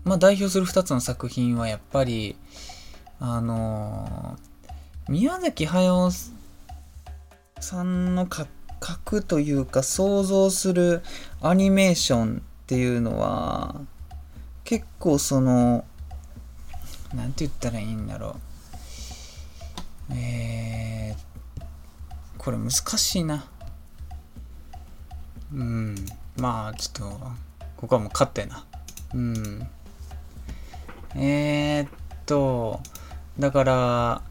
[0.04, 2.36] まあ、代表する2つの作品はやっぱり、
[3.20, 4.36] あの
[5.08, 6.10] 宮崎駿
[7.60, 8.46] さんの書
[9.04, 11.02] くというか想像する
[11.40, 13.80] アニメーションっていうのは
[14.64, 15.84] 結構その
[17.14, 18.53] なんて言ったらいいんだろう
[20.10, 21.62] えー、
[22.38, 23.46] これ難しいな
[25.52, 25.94] うん
[26.36, 27.20] まあちょっと
[27.76, 28.64] ここはもう勝ってな
[29.14, 29.66] うん
[31.14, 31.88] えー、っ
[32.26, 32.80] と
[33.38, 34.22] だから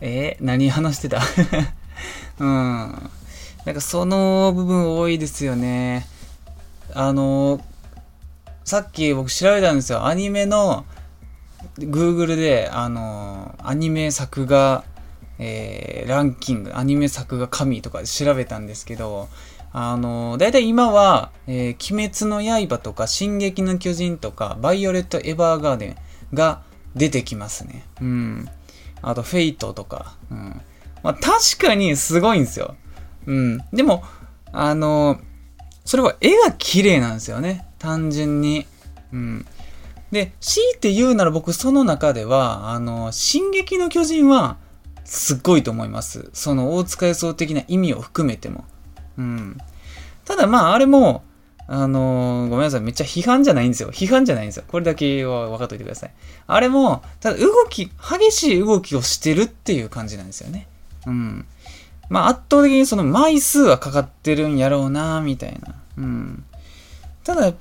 [0.00, 1.20] えー何話してた？
[2.40, 3.10] うん。
[3.66, 6.06] なんかその部分多いですよね。
[6.94, 7.60] あの、
[8.64, 10.06] さっき僕調べたんですよ。
[10.06, 10.86] アニメの、
[11.86, 14.84] Google で、あの、アニメ作画、
[15.38, 19.28] えーランキング、アニメ作画神とかで調べたんですけど、
[19.72, 25.96] あの、だいたい今は、えー鬼滅の刃とか、進撃の巨人とか、バイオレット・エヴァーガーデン
[26.34, 26.62] が
[26.94, 27.84] 出てきますね。
[28.00, 28.48] うん。
[29.02, 30.60] あと、フェイトとか、うん。
[31.02, 32.76] まあ、確かにすごいんですよ。
[33.26, 33.58] うん。
[33.72, 34.02] でも、
[34.52, 35.18] あの、
[35.84, 37.66] それは絵が綺麗なんですよね。
[37.78, 38.66] 単純に。
[39.12, 39.46] うん。
[40.10, 44.56] で、強いて言うなら僕その中では、あの、進撃の巨人は、
[45.04, 46.30] すっごいと思います。
[46.32, 48.64] その大塚予想的な意味を含めても。
[49.18, 49.58] うん。
[50.24, 51.24] ただまあ、あれも、
[51.72, 52.80] あのごめんなさい。
[52.80, 53.92] めっちゃ批判じゃないんですよ。
[53.92, 54.64] 批判じゃないんですよ。
[54.66, 56.10] これだけは分かっといてください。
[56.48, 60.66] あれも、ただ動き、激しい動きをしてるっていう感じなんですよね。
[61.06, 61.46] うん。
[62.08, 65.76] まあ圧倒的にその枚数はかかってるんやろうな、みたいな。
[65.98, 66.44] うん。
[67.22, 67.52] ただ、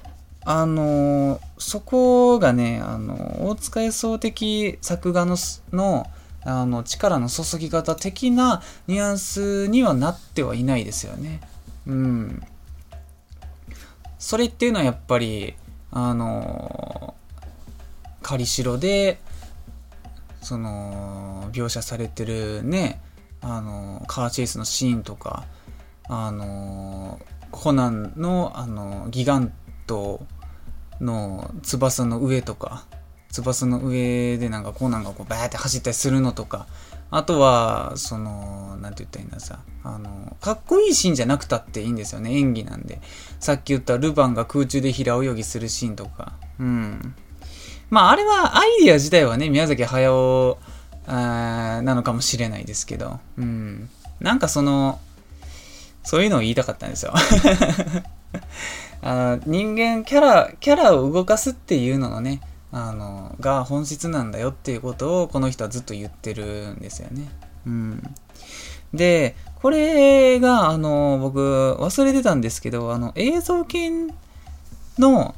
[0.51, 5.38] あのそこがね、あの大塚予想的作画の
[5.71, 6.07] の、
[6.43, 11.41] あの、力の注ぎ方的なニュアンスにはなってはいないですよね。
[11.85, 12.43] うん。
[14.17, 15.53] それっていうのはやっぱり、
[15.91, 17.13] あの
[18.23, 19.19] 仮城で、
[20.41, 22.99] その、描写されてるね、
[23.41, 25.45] あのカーチェイスのシーンとか、
[26.07, 27.19] あの
[27.51, 29.53] コナンの、あのギガン
[29.85, 30.25] ト
[31.01, 32.85] の翼の上とか、
[33.31, 36.67] 翼の上でなんかコナンがこうバーって走ったりするのとか、
[37.12, 43.01] あとは、その、なんて言ったらいいんださ、あの、かっこいいシーンじゃなくたっていいんですよね、演技なんで。
[43.39, 46.33] さっき言ったルパンが空中で平泳ぎするシーンとか。
[46.59, 47.15] うん。
[47.89, 50.57] まあ、あれは、アイディア自体はね、宮崎駿
[51.07, 53.89] なのかもしれないですけど、うん。
[54.19, 54.99] なんかその、
[56.03, 57.13] そういうのを言いたかったんですよ。
[59.01, 67.29] あ人間、キャラ、キャラを動かすっていうののね、あの、が本質なんだよっていうことをこの人はずっと言ってるんですよね。
[67.65, 68.03] うん。
[68.93, 73.91] で、これが、あの、僕、忘れてたんですけど、あの、映像系
[74.97, 75.35] の、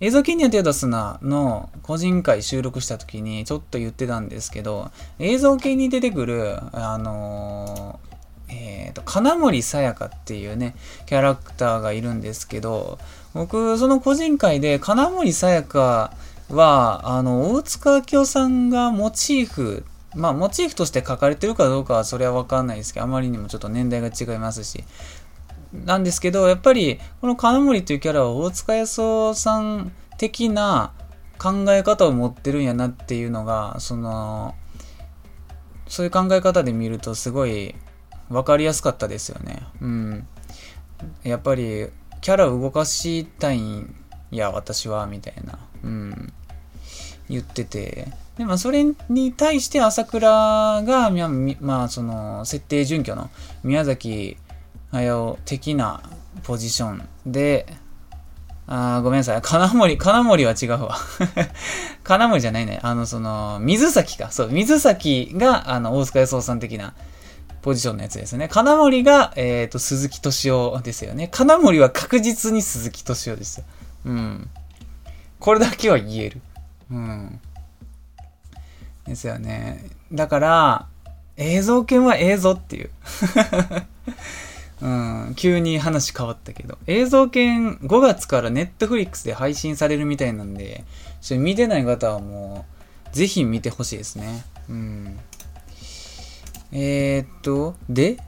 [0.00, 8.00] 映像系には手を出すなの個人会収録した時にちょっと言ってたんですけど、映像系に出てくる、あの
[8.52, 10.74] えーと、金森さやかっていうね、
[11.06, 12.98] キャラクターがいるんですけど、
[13.32, 16.12] 僕、その個人会で金森さやか
[16.50, 19.84] は、あの、大塚明夫さんがモチーフ、
[20.14, 24.84] まあ、モチーフとして書かれてるかどうかはそれはわかんないですけど、あまりにもちょっと年代が違いますし、
[25.72, 30.92] なんですけど、やっぱり、この金森というキャラは大塚康夫さん的な
[31.38, 34.54] 考え方を持ってるんやなっていうのが、その、
[35.88, 37.74] そういう考え方で見るとすごい
[38.32, 39.62] 分かりやすかったですよね。
[39.80, 40.26] うん。
[41.22, 41.88] やっぱり、
[42.20, 43.94] キャラを動かしたいん
[44.30, 45.58] や、私は、みたいな。
[45.84, 46.32] うん。
[47.28, 51.10] 言ってて、で、まあ、それに対して朝倉が、
[51.60, 53.30] まあ、その、設定準拠の
[53.62, 54.36] 宮崎
[54.90, 56.02] 駿的な
[56.42, 57.66] ポジションで、
[58.66, 59.42] あごめんなさい。
[59.42, 60.96] 金森、金森は違うわ。
[62.04, 62.80] 金森じゃないね。
[62.82, 64.30] あの、その、水崎か。
[64.30, 66.94] そう、水崎が、あの、大塚康夫さん的な
[67.62, 68.48] ポジションのやつですね。
[68.48, 71.28] 金森が、えっ、ー、と、鈴木敏夫ですよね。
[71.30, 73.66] 金森は確実に鈴木敏夫ですよ。
[74.04, 74.50] うん。
[75.38, 76.40] これだけは言える。
[76.90, 77.40] うん。
[79.06, 79.84] ですよね。
[80.12, 80.86] だから、
[81.36, 82.90] 映像犬は映像っていう。
[84.82, 84.88] う
[85.30, 86.76] ん、急に話変わったけど。
[86.88, 90.84] 映像犬5月からネットフリックスで配信されるみたいなんで、
[91.20, 92.66] それ見てない方はも
[93.12, 94.44] う、ぜひ見てほしいですね。
[94.68, 95.18] うん。
[96.72, 98.18] えー、っと、で、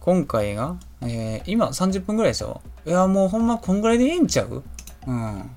[0.00, 2.60] 今回が、えー、今30分ぐらいでしょ？
[2.84, 4.62] いや、もうほんまこんぐらいでええんちゃう？
[5.06, 5.50] うん。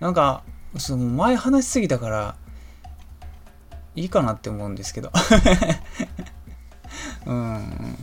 [0.00, 0.42] なんか、
[0.76, 2.34] その前話しすぎたから、
[3.94, 5.12] いいかなって思うんですけど。
[7.24, 7.96] うん。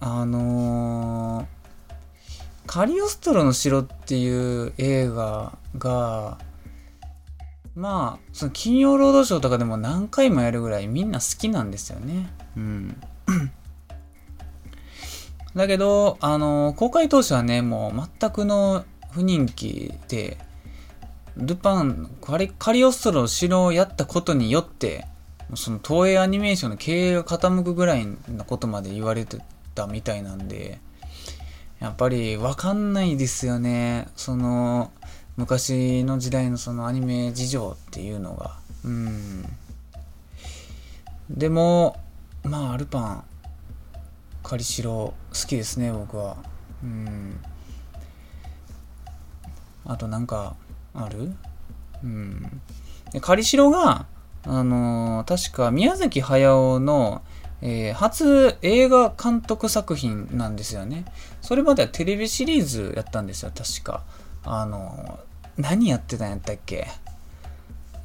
[0.00, 1.46] あのー、
[2.66, 6.38] カリオストロの城っていう映画が、
[7.76, 12.32] まあ、その金曜ロードショーとかでも何回もやるぐらいみんな好きなんですよね。
[12.56, 13.00] うん。
[15.54, 20.38] だけど、あのー、公開当初はね、もう全くの不人気で、
[21.36, 25.06] ルパン、カリカリオストロの城をやったことによって、
[25.54, 29.40] その東映アニメーションの経営が傾くぐらいのことまで言われてっ
[29.74, 30.80] たみたいなんで、
[31.78, 34.08] やっぱりわかんないですよね。
[34.16, 34.92] その、
[35.36, 38.56] 昔の時代のそのアニメ事情っていうのが。
[38.84, 39.44] うん。
[41.30, 41.96] でも、
[42.42, 43.24] まあ、アルパン、
[44.42, 46.36] カリシロ好きですね、僕は。
[46.82, 47.40] うん。
[49.84, 50.56] あとなんか、
[50.94, 51.32] ある？
[52.02, 52.60] うん。
[53.12, 54.06] で、カリシロが、
[54.44, 57.22] あのー、確か宮崎駿の、
[57.60, 61.04] えー、初映画監督作品なんですよね。
[61.42, 64.04] それまではテレビシリーズやったんですよ、確か。
[64.44, 65.18] あの、
[65.58, 66.86] 何やってたんやったっけ？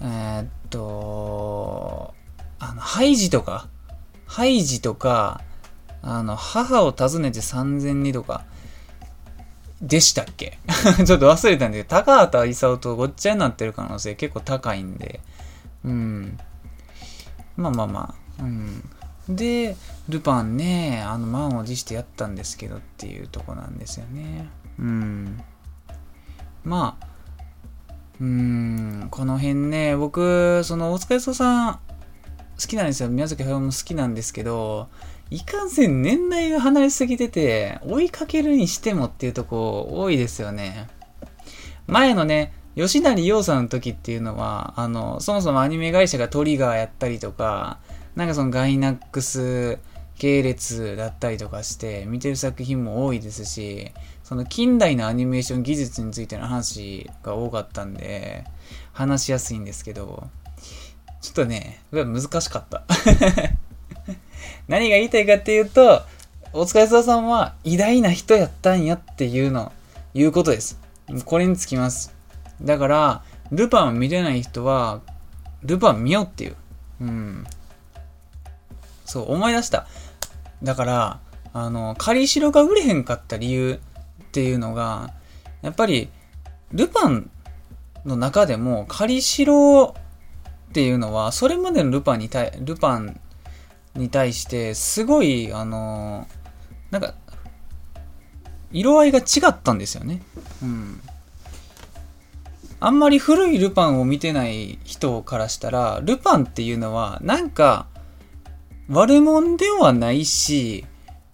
[0.02, 2.14] えー、っと、
[2.60, 3.68] あの、ハイジとか、
[4.26, 5.42] ハイジとか、
[6.02, 8.46] あの、母を訪ねて3002とか、
[9.82, 10.60] でしたっけ？
[11.06, 15.20] ちょっと忘れたんだけど、高畑勲とごっちゃになってる可能性結構高いんで、
[15.84, 16.40] うん。
[17.58, 18.90] まあまあまあ、うん。
[19.28, 19.76] で、
[20.10, 24.50] ルパンね、あの、満を持してやったんですけどっていうとこなんですよね。
[24.80, 25.44] うん。
[26.64, 27.08] まあ、
[28.22, 31.80] うん、この辺ね、僕、その、大塚康さん、
[32.62, 33.10] 好きなんですよ。
[33.10, 34.90] 宮崎駿も好きなんですけど、
[35.32, 40.88] いかんせん年代が離れすぎてて、追いかけるにしてもっていうとこ多いですよね。
[41.88, 47.80] 前のね、吉成洋さんの時っていうのは、あの、そもそもアニメ会社がトリガーやったりとか、
[48.16, 49.80] なんかそのガイナックス
[50.20, 53.92] 系列だったりとかして見てる作品も多いですし、
[54.32, 58.46] その近代のアニメーション技術についての話が多かったんで、
[58.94, 60.30] 話しやすいんですけど、
[61.20, 62.86] ちょっとね、難しかった。
[64.70, 66.04] 何が言いたいかっていうと、
[66.54, 69.74] お疲れ様さんは偉大な人やったんやっていうの、
[70.13, 70.80] いうことです。
[71.26, 72.15] これにつきます。
[72.62, 75.02] だから、ルパンを見れない人は、
[75.62, 76.56] ルパン見ようっていう。
[77.02, 77.44] うん。
[79.04, 79.88] そう、思い出した。
[80.63, 81.20] だから、
[81.52, 83.82] あの、仮城が売れへんかった理由
[84.32, 85.13] っていうのが、
[85.62, 86.10] やっぱり、
[86.72, 87.30] ルパン
[88.06, 89.94] の中でも、仮城
[90.70, 93.20] っていうのは、それまでのルパンに対、ルパン
[93.94, 96.30] に対して、すごい、あの、
[96.91, 97.13] なんか、
[98.72, 100.22] 色合いが違ったんですよね。
[100.63, 101.02] うん。
[102.80, 107.88] あんまり古いルパンを見てない人からしたら、ルパンっていうのは、なんか、
[108.88, 110.86] 悪者ではないし、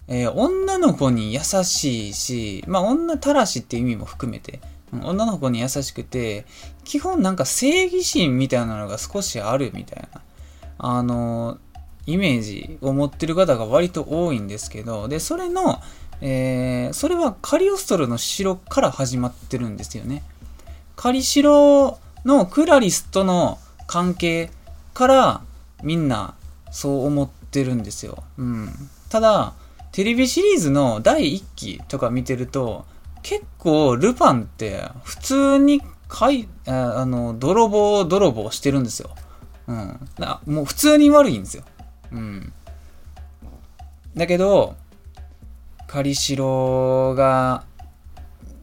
[0.08, 4.60] えー、女の子に優しいし、まあ女たらしっていう意味も含めて、
[4.92, 6.46] 女の子に優しくて、
[6.84, 10.20] 基本なんか正義心みたいなのが少しあるみたいな、
[10.78, 11.58] あの
[12.06, 15.80] イメージを持ってる方が割と多いんですけど、で、それの、
[16.22, 20.22] えー、それはカリオストロの城から始まってるんですよね。
[20.96, 24.50] カリ城のクラリスとの関係
[24.94, 25.40] から
[25.82, 26.34] みんな
[26.70, 28.24] そう思ってるんですよ。
[28.38, 28.72] うん。
[29.10, 29.52] ただ、
[29.92, 32.84] テレビシリーズの第1期とか見てると、
[33.22, 39.10] 結構ルパンって普通にかい、あの、泥棒泥棒してるんですよ。
[39.66, 40.08] うん。
[40.46, 41.64] もう普通に悪いんですよ。
[42.12, 42.52] うん。
[44.16, 44.76] だけど、
[45.86, 47.64] カリシロが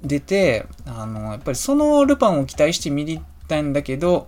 [0.04, 4.28] 出て、あの、やっぱりそのルパンを期待して見に行ったんだけど、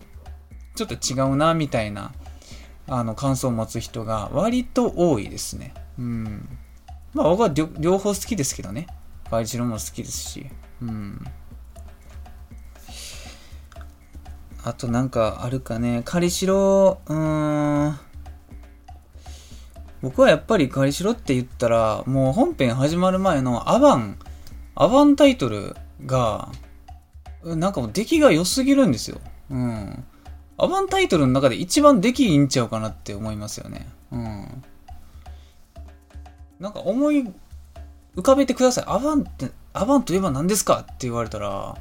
[0.76, 2.14] ちょっと違うな、みたいな、
[2.88, 5.74] あの、感想を持つ人が割と多いですね。
[5.98, 6.48] うん。
[7.18, 7.50] まあ僕は
[7.80, 8.88] 両方好きですけどね。
[9.30, 10.48] カリシロも好きですし。
[10.82, 11.26] うん。
[14.64, 16.02] あとなんかあるかね。
[16.06, 18.00] カリシロ、うーん。
[20.02, 24.20] 僕はやっぱりカリシロって言ったら、もう本編始まる前のアバン、
[24.76, 26.52] アバンタイトルが、
[27.44, 29.20] なんかもう出来が良すぎるんですよ。
[29.50, 30.06] うん。
[30.58, 33.88] アバンタイトルの中で一番出来いいんちゃうかなって思いますよね。
[34.12, 34.64] うん。
[36.60, 37.30] なんか思い
[38.16, 38.84] 浮かべてください。
[38.88, 41.78] アバンって、アバンといえば何ですかって言われたら、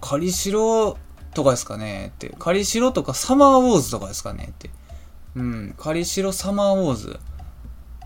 [0.00, 0.98] カリシロ
[1.34, 2.34] とかですかねって。
[2.38, 4.70] カリシロとかサマーウォーズとかですかねって。
[5.34, 5.74] うん。
[5.78, 7.18] カリシロサマーウォーズ。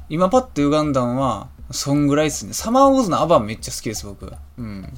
[0.09, 2.53] 今パッてウガンダンは、そんぐらいですね。
[2.55, 4.33] サマーウォーズのアバンめっちゃ好きです、僕。
[4.59, 4.93] うん。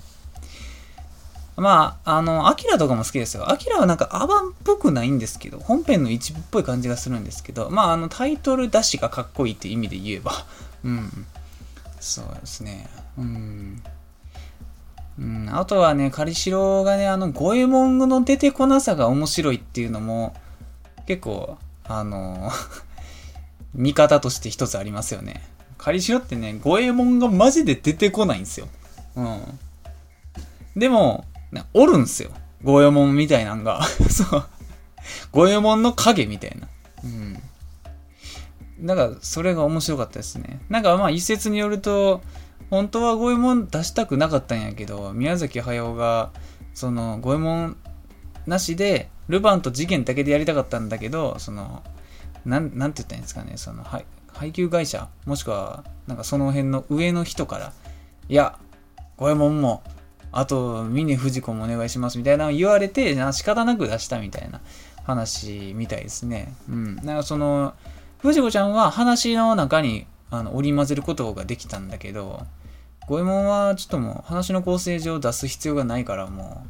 [1.61, 3.51] まあ、あの、アキラとかも好きですよ。
[3.51, 10.33] アキラはなんかアバンっぽくないんですけど、本編の一部っぽい感じがするんですけど、まあ、あの、タイトル出しがかっこいいって意味で言えば、
[10.83, 11.27] うん。
[12.01, 12.89] そうですね。
[13.19, 13.83] うん。
[15.19, 20.35] うん、あとはね、カリシロがね、あの、ゴエモンの出てこなさが面白いっていうのも、
[21.07, 22.51] 結構、あの
[23.75, 25.43] 見方として一つありますよね。
[25.77, 28.69] カリシロってね、ゴエモンがマジで出てこないんですよ。
[29.17, 29.59] うん。
[30.75, 31.27] でも、
[31.75, 32.31] おるんすよ。
[32.63, 33.83] ゴエモンみたいなんが。
[34.09, 34.45] そう。
[35.33, 36.69] ゴエモンの影みたいな。
[37.05, 37.43] うん。
[38.87, 40.61] なんか、それが面白かったですね。
[40.69, 42.23] なんかまあ一説によると、
[42.71, 46.31] 本当はゴエモン出したくなかったんやけど、宮崎駿が、
[46.73, 47.77] その、ゴエモン
[48.47, 51.83] なしで、ルパンと事件だけでやりたかったんだけど、その、
[52.45, 57.73] なん、なんて言ったらいいんですかね、その、はい、配給会社、もしくは、なんかその辺の上の人から、
[58.29, 58.59] いや、
[59.17, 59.83] ゴエモンも、
[60.33, 64.61] あと、峰不二子もお願いしますみたいなの言われて、仕方なく出したみたいな
[65.05, 66.55] 話みたいですね。
[66.69, 66.97] うん。
[66.97, 67.75] だからその、
[68.19, 72.47] 藤子ちゃんは話の中にあの織り交ぜることができたんだけど、
[73.09, 76.65] 五右衛門はちょっともう話の構成上出す必要がないからも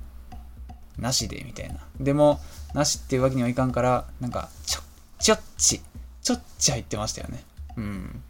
[0.98, 1.76] う、なしで、みたいな。
[1.98, 2.40] でも、
[2.74, 4.84] なしっていうわけにはいかんから、なんか、ちょっ、
[5.18, 5.82] ちょっち、
[6.22, 7.44] ちょっち入ってましたよね。
[7.76, 8.22] うん。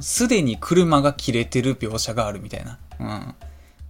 [0.00, 2.78] すでに車が切れてる描写があるみたいな。
[3.00, 3.34] うん。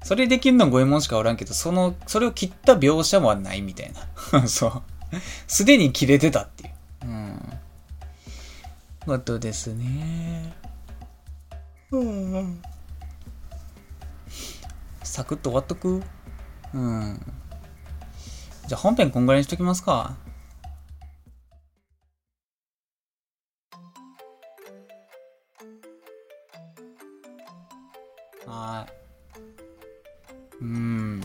[0.03, 3.93] それできるのは五右衛門しかおらんけど、その、それを切った描写もないみたい
[4.33, 4.47] な。
[4.49, 4.83] そう。
[5.47, 6.73] すでに切れてたっていう。
[7.05, 7.53] うん
[9.05, 10.53] ことですね。
[11.91, 12.63] うん。
[15.03, 16.03] サクッと終わっとく？
[16.73, 17.21] うん。
[18.69, 20.17] じゃあ本編こんぐらいにしときますか。
[28.47, 29.02] はい。
[30.63, 31.21] うん。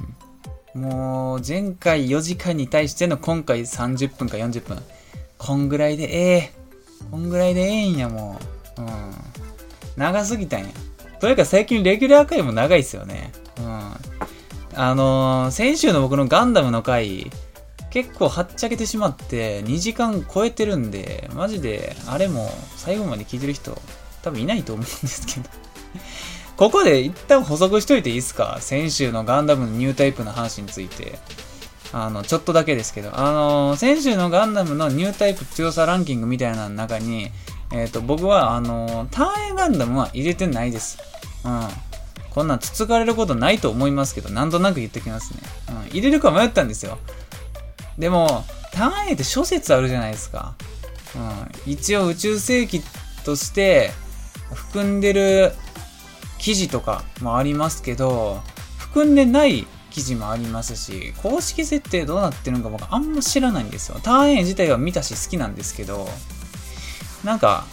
[0.73, 4.81] もう、前回4時間に対しての今回30分か40分。
[5.37, 6.51] こんぐらいでええ
[7.11, 8.39] こんぐらいでええんや、も
[8.77, 8.81] う。
[8.81, 9.13] うん。
[9.95, 10.67] 長すぎたんや。
[11.19, 13.31] というか最近レギュラー回も長いっすよね。
[13.59, 13.93] うん。
[14.75, 17.31] あのー、先週の僕のガンダムの回、
[17.89, 23.79] 結構はっちゃけてしまって2時間超えてるんで、マジで、あれも最後まで聞いてる人
[24.21, 25.49] 多分いないと思うんですけど
[26.57, 28.57] ここで一旦補足しといていいですか？
[28.59, 31.19] 先週のガンダムのニュータイプの話について。
[31.93, 37.31] あの、ちょっとだけですけど、あのー、先週のガンダムのニュータイプ強さランキングみたいな中に、
[37.71, 40.97] えっ、ー、と、僕は、あのー、単影ガンダムは入れてないです。
[41.45, 41.61] うん。
[42.31, 45.39] こんなんつつかれることないと思いますけど、なんとなく言ってきますね。
[45.69, 45.87] うん。
[45.87, 46.97] 入れるか迷ったんですよ。
[47.97, 48.43] でも、
[48.73, 50.55] 単影って諸説あるじゃないですか。
[51.15, 51.71] うん。
[51.71, 52.81] 一応宇宙世紀
[53.23, 53.91] として
[54.53, 55.53] 含んでる
[56.37, 58.41] 記事とかもありますけど、
[58.77, 63.99] 含んでない記事もありますし、公式設定どうなってるのか僕あんま知らないんですよ。
[64.01, 66.07] ターン A 自体は見たし好きなんですけど、
[67.23, 67.65] なんか、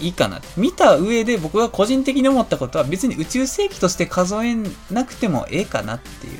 [0.00, 0.40] いいかな。
[0.56, 4.56] 見た上で僕が個人的に思ったことは別に宇宙世紀として数え
[4.90, 6.32] なくてもええかなっていう。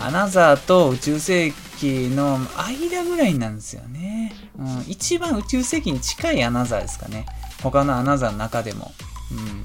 [0.00, 0.06] うん。
[0.06, 4.34] アナザーと宇宙世紀の間ぐらいなんですよね。
[4.58, 4.84] うん。
[4.88, 7.26] 一番宇宙世紀に近いアナザーですかね。
[7.64, 8.92] 他のアナザーの中でも。
[9.32, 9.64] うん。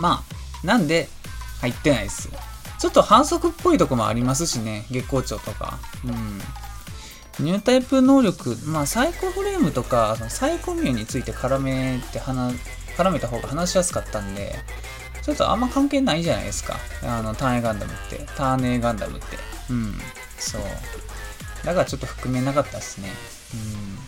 [0.00, 0.24] ま
[0.62, 1.08] あ、なんで、
[1.60, 2.30] 入ってないです。
[2.78, 5.78] ちょっと反則っぽいとこもありますしね、月光町とか。
[6.04, 7.44] うん。
[7.44, 14.54] ニュータイプ能力、まあ、サイコフレームとか、サイコミュについて絡めて、絡めた方が話しやすかったんで、
[15.22, 16.76] ちょっとあんま関係ないじゃないですか。
[17.02, 18.26] あの、ターンエガンダムって。
[18.36, 19.38] ターネーガンダムって。
[19.70, 19.94] うん。
[20.38, 20.62] そう。
[21.64, 23.08] だからちょっと含めなかったですね。
[23.54, 24.03] うん。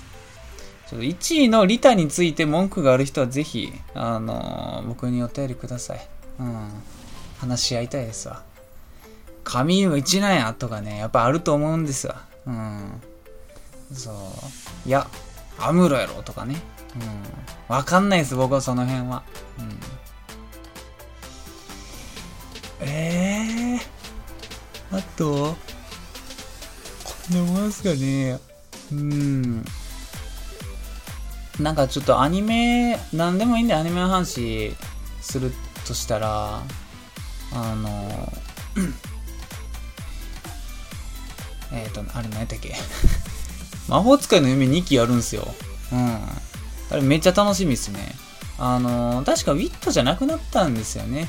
[0.89, 6.09] ちょっと1位のリタについて文句がある人はぜひ、あのー、僕にお便りください。
[6.39, 6.69] うん。
[7.39, 8.43] 話し合いたいですわ。
[9.43, 12.25] 神一なんやとかね、やっぱあると思うんですわ。
[12.47, 13.03] うん。
[13.93, 14.89] そう。
[14.89, 15.09] いや、
[15.59, 16.57] アムロやろとかね。
[17.69, 17.75] うん。
[17.75, 19.23] わかんないです、僕はその辺は。
[19.59, 19.79] うん。
[22.81, 25.57] ええー、あと、
[27.05, 28.39] こんなもんすかね。
[28.93, 29.65] うん。
[31.61, 34.75] なんかちょっとアニメ、なんでもいいんでアニメの話
[35.23, 35.53] する
[35.87, 36.63] としたら、
[37.53, 38.33] あの、
[41.73, 42.75] えっと、あれ何やったっけ？
[43.89, 45.55] 魔法使いの夢2期やるんすよ。
[45.93, 46.15] うん。
[46.91, 48.15] あれめっちゃ楽しみっすね。
[48.59, 51.29] あの確かウィットじゃなくなったんですよね。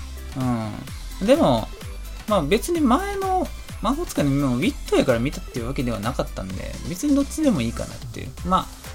[1.22, 1.26] うん。
[1.26, 1.68] でも、
[2.28, 3.48] まあ別に前の
[3.82, 8.32] 魔法使いの夢もウィットやから見たっていうわけではなかったんで、別にどっちでもいいかなっていう。
[8.46, 8.87] まあ、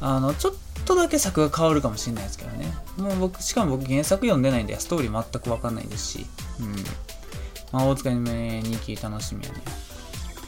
[0.00, 2.72] あの、ちょっとだけ作が変わるかもしれないですけどね。
[2.96, 6.26] もう僕、しかも僕原作読んでないんで、ストーリー全くわかんないですし。
[6.60, 6.74] うん。
[7.72, 9.62] 魔法使いの夢2期楽しみやね。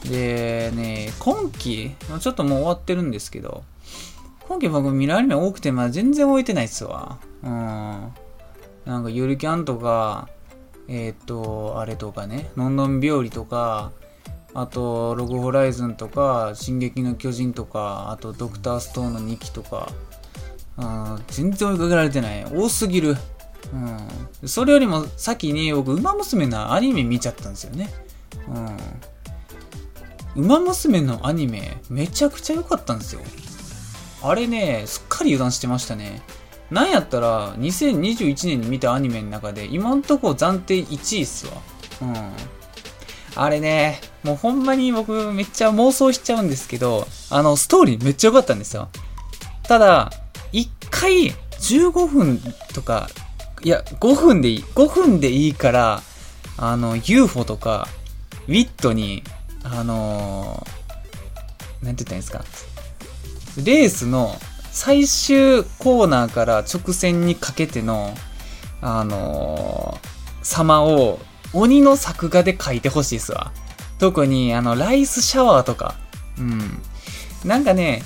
[0.09, 3.63] でね、今期、ちょっともう終わってるんですけど、
[4.47, 7.19] 今期僕見るアニメ多くて、まあ全然置いてないっすわ。
[7.43, 8.13] うん。
[8.85, 10.27] なんかゆるキャンとか、
[10.87, 13.91] えっ、ー、と、あれとかね、のんのん日和とか、
[14.53, 19.91] あと、ログホライズンとか、進撃の巨人とか、あと、ドクターストーンの2期とか、
[20.77, 22.45] うん、全然追いかけられてない。
[22.45, 23.15] 多すぎる。
[23.73, 24.47] うん。
[24.47, 27.89] それよりも先に僕、ウマ娘のアニメ見ちゃったんですよね。
[30.35, 30.43] うん。
[30.43, 33.21] ウマ娘のアニメ、めちゃくちゃ良かったんですよ。
[34.23, 36.21] あれね、すっかり油断してましたね。
[36.69, 41.53] なんやったら、2021年に見たアニメの中で、今んとこ暫定1位っすわ。
[42.01, 42.31] うん。
[43.35, 48.89] あれね、もうほんまに僕めっちゃ妄想しちゃうんですけど、あの、ストーリーめっちゃ良かったんですよ。
[49.63, 50.11] ただ、
[50.53, 52.39] 1回15分
[52.73, 53.09] とか、
[53.63, 54.63] いや、5分でいい。
[54.75, 56.01] 5分でいいから、
[56.57, 57.87] あの、UFO とか、
[58.47, 59.23] ウィットに
[59.63, 62.43] あのー、なんて言ったらいいんですか。
[63.63, 64.35] レースの
[64.71, 68.13] 最終コーナーから直線にかけての、
[68.81, 71.19] あのー、様を
[71.53, 73.51] 鬼の作画で描いてほしいっすわ。
[74.01, 75.93] 特に、あの、ライスシャワーとか。
[76.39, 76.81] うん。
[77.45, 78.01] なんかね、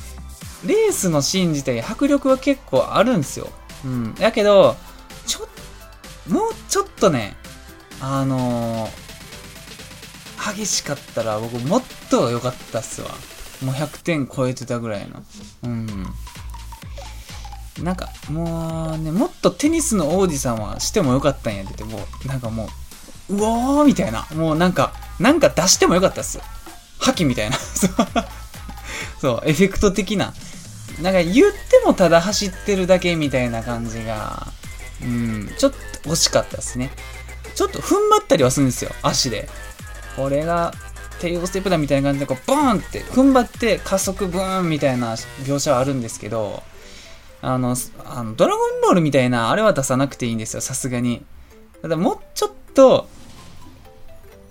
[0.65, 3.47] レースのシーン自体迫力は結構あるんですよ。
[3.85, 4.13] うん。
[4.15, 4.75] だけど、
[5.25, 5.47] ちょ、
[6.29, 7.37] もうちょっとね、
[8.01, 13.07] あのー、激しかったら僕もっと良かったっすわ。
[13.63, 15.23] もう100点超えてたぐらいの。
[15.63, 16.05] うん。
[17.85, 22.67] なんかもうね、もっとテニスの王子さんはしてもよかったんやってて、もうなんかもう、
[23.29, 24.27] うおーみたいな。
[24.35, 26.39] もうなんか、なんか出してもよかったっす。
[26.99, 27.57] 覇気みたいな。
[29.21, 30.33] そう、エフェクト的な。
[31.01, 34.47] なんか言ってもただ走ってるだけみたいな感じが、
[35.01, 35.71] うん、ちょっ
[36.03, 36.91] と惜しかったですね。
[37.53, 39.49] ちょっと踏ん張ったりはするんですよ、足で。
[40.15, 40.73] これが
[41.19, 45.13] 帝王ステップだみたいな感じでこうボーンって踏ん張って加速ブーンみたいな
[45.43, 46.63] 描写はあるんですけど
[47.41, 51.25] あのあのドラゴンボールみたいなあれは出さなくていいんですよさすがに
[51.81, 53.07] ただもうちょっと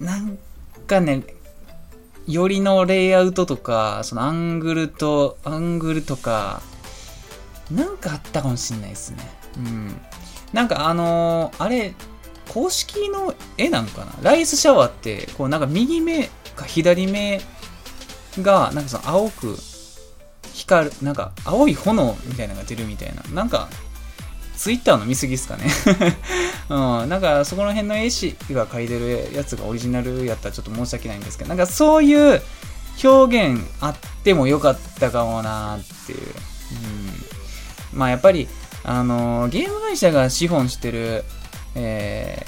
[0.00, 0.38] なん
[0.86, 1.22] かね
[2.26, 6.62] よりのレイアウトとかそのアングルとアングルとか
[7.70, 9.30] なんかあったかもしんないですね。
[9.56, 10.00] うん。
[10.52, 11.94] なんかあのー、あれ
[12.48, 14.12] 公式の絵なんかな？
[14.22, 17.40] ライスシャワーって、こうなんか右目か左目
[18.40, 19.56] が、なんかその青く
[20.52, 23.22] 光る、なんか青い炎みたいなのが出るみたいな。
[23.34, 23.68] なんか、
[24.56, 25.64] ツイッターの見過ぎっすかね
[26.70, 26.74] う
[27.06, 27.08] ん。
[27.08, 32.42] なんか、そこの辺の絵師が描いてるやつがオリジナルやったらちょっと申し訳ないんですけど、なんかそういう
[33.02, 36.18] 表現あってもよかったかもなっていう。
[37.92, 37.98] うん。
[37.98, 38.48] まあやっぱり、
[38.84, 41.24] あのー、ゲーム会社が資本してる
[41.74, 42.38] え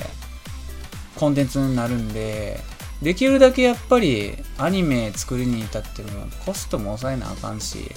[1.17, 2.61] ー、コンテンツになるんで、
[3.03, 7.91] できるだけやっぱりアニメ作るに至ってもコストも抑えなあかんし、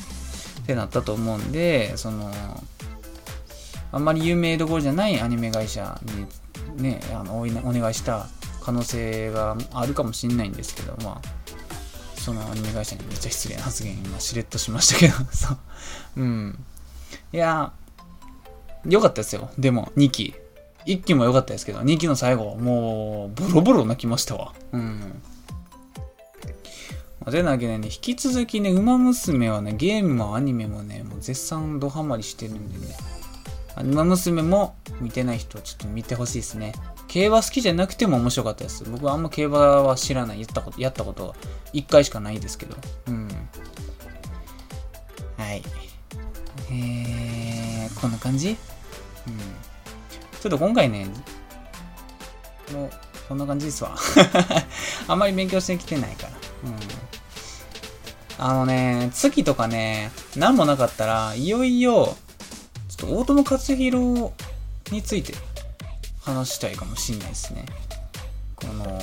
[0.64, 2.32] ってなったと思うんで、その、
[3.92, 6.00] あんまり有名どころじゃないアニメ会社
[6.76, 8.28] にね、あのお願いした
[8.62, 11.22] 可能性があるかもしれないんですけど、まあ、
[12.16, 15.58] そのアニメ会社にめっちゃ失礼な発言今しれっとしましたけど、 そう。
[16.18, 16.66] うん。
[17.34, 17.72] いや、
[18.86, 19.50] 良かったですよ。
[19.58, 20.36] でも、2期。
[20.86, 24.54] 1期も良かったですけど、2期の最後、もう、ボロボロ泣きましたわ。
[24.72, 25.22] うん。
[27.20, 32.96] まあでなわけでね、引き続きね、ウマ娘はね、ゲームもアニメもね、もう絶賛ドハマりしてるんでね、
[33.82, 36.74] ウマ娘も見てない人はちょっと見てほしいですね。
[37.08, 38.84] 競馬好きじゃなくても面白かったです。
[38.84, 41.36] 僕はあんま競馬は知らない、言ったこと、やったこと
[41.74, 42.76] 1回しかないですけど。
[43.08, 43.28] うん。
[45.38, 45.64] はい。
[46.72, 48.50] えー、こんな感じ？
[48.50, 48.56] うん。
[48.58, 51.08] ちょっと今回ね、
[52.74, 52.90] もう
[53.28, 53.96] こんな感じですわ。
[55.08, 56.34] あんまり勉強してきてないから。
[56.66, 56.80] うん。
[58.42, 64.32] あのね、月とかね、何もなかったら、いよいよ、ょっと大友克弘
[64.92, 65.34] について
[66.22, 67.66] 話したいかもしんないですね。
[68.56, 69.00] この、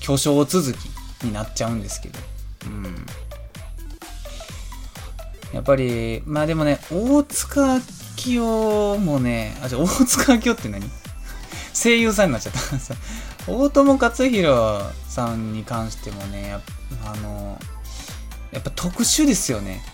[0.00, 2.18] 巨匠続きになっちゃうんですけど。
[2.66, 3.06] うん。
[5.52, 7.80] やっぱり、まあでもね、大塚
[8.26, 10.90] 明夫もね、あ、じゃ大塚明夫って何？
[11.74, 12.60] 声優さんになっちゃった。
[13.50, 16.58] 大友克洋さんに関してもね、
[17.04, 17.58] あの、
[18.52, 19.84] やっぱ特殊ですよね。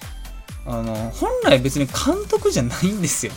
[0.67, 3.33] あの、本来別に監督じゃないんですよ。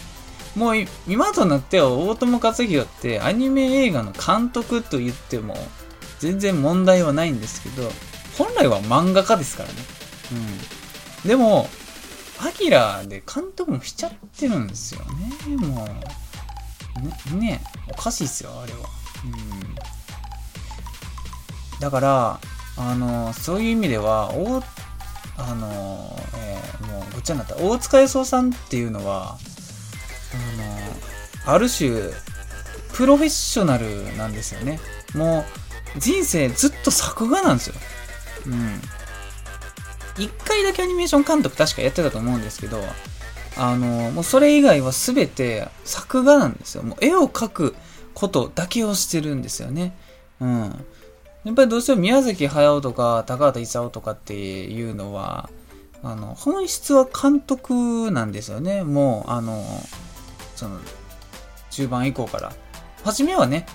[0.55, 0.75] もう
[1.07, 5.55] 今となっては大友克洋ってアニメ映画の監督と言っても
[6.19, 7.89] 全然問題はないんですけど、
[8.37, 9.75] 本来は漫画家ですからね。
[11.23, 11.27] うん。
[11.27, 11.67] でも、
[12.39, 15.01] アキラで監督もしちゃってるんですよ
[15.47, 15.55] ね。
[15.57, 15.85] も
[17.31, 17.35] う。
[17.35, 17.61] ね、ね
[17.91, 18.79] おかしいっすよ、あれは。
[19.25, 19.75] うん。
[21.79, 22.39] だから、
[22.77, 24.63] あの、そういう意味では、大、
[25.37, 27.55] あの、えー、もうごっちゃになった。
[27.57, 29.37] 大塚康夫さんっていうのは、
[31.45, 31.91] あの、ある種、
[32.93, 34.79] プロフェッショナルなんですよね。
[35.15, 35.45] も
[35.95, 37.75] う、人生ずっと作画なんですよ。
[38.47, 38.81] うん。
[40.17, 42.83] 一回だけアニメーション監督確かやってたと思うんですけど、
[43.57, 46.83] あの、もうそれ以外は全て作画なんですよ。
[46.83, 47.75] もう絵を描く
[48.13, 49.95] ことだけをしてるんですよね。
[50.39, 50.85] うん。
[51.43, 55.49] やっぱりどうしても宮崎駿とか高畑勲とかっていうのは、
[56.01, 58.83] あの、本質は監督なんですよね。
[58.83, 59.63] もう、あの、
[60.55, 60.79] その、
[61.69, 62.53] 中盤以降から。
[63.03, 63.65] 初めはね、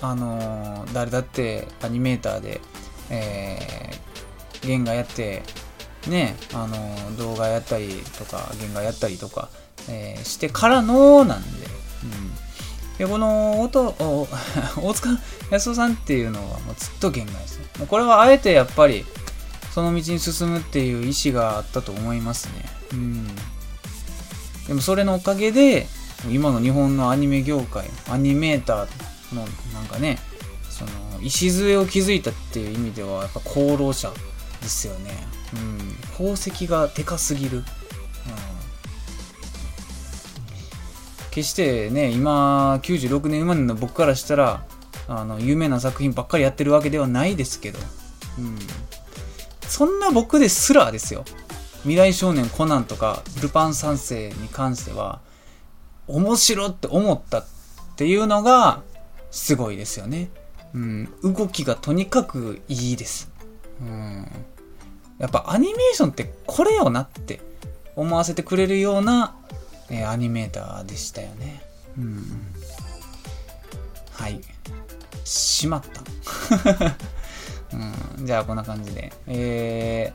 [0.00, 2.60] あの、誰だってアニメーターで、
[3.10, 5.42] えー、原画やって、
[6.08, 9.48] ね、あの、動画やったりとか、原画やったりとか、
[9.88, 12.31] えー、してからのなんで、うん。
[13.02, 13.96] で、この、音、
[14.80, 15.08] 大塚
[15.50, 17.66] 康夫さんっていうのはもうずっと原画ですね。
[17.88, 19.04] これはあえてやっぱり、
[19.74, 22.64] その道に進むっていう意思があったと思いますね。
[22.92, 23.26] うん。
[24.68, 25.88] でもそれのおかげで、
[26.30, 30.20] 今の日本のアニメ業界、アニメーターのなんかね、
[30.70, 30.90] その、
[31.22, 34.12] 礎を築いたっていう意味では、やっぱ功労者
[34.60, 35.26] ですよね。
[35.54, 35.96] うん。
[36.12, 37.64] 宝石がでかすぎる。
[41.32, 44.64] 決してね、今、96年生まれの僕からしたら、
[45.08, 47.78] あの、有名な作品ばっかりやってるわけではないですけど、
[48.38, 48.58] うん。
[49.66, 51.24] そんな僕ですらですよ。
[51.84, 55.20] 未来少年コナンとか、ルパン三世に関しては、
[56.06, 57.46] 面白って思ったっ
[57.96, 58.82] ていうのが、
[59.30, 60.28] すごいですよね。
[60.74, 61.08] うん。
[61.22, 63.30] 動きがとにかくいいです。
[63.80, 64.30] うん。
[65.18, 67.40] やっぱアニメーションってこれよなって
[67.96, 69.34] 思わせてくれるような、
[69.92, 71.62] えー、アニメーターでしたよね。
[71.98, 72.24] うん。
[74.10, 74.40] はい。
[75.24, 76.96] しまった。
[78.18, 79.12] うん、じゃあこんな感じで。
[79.26, 80.12] え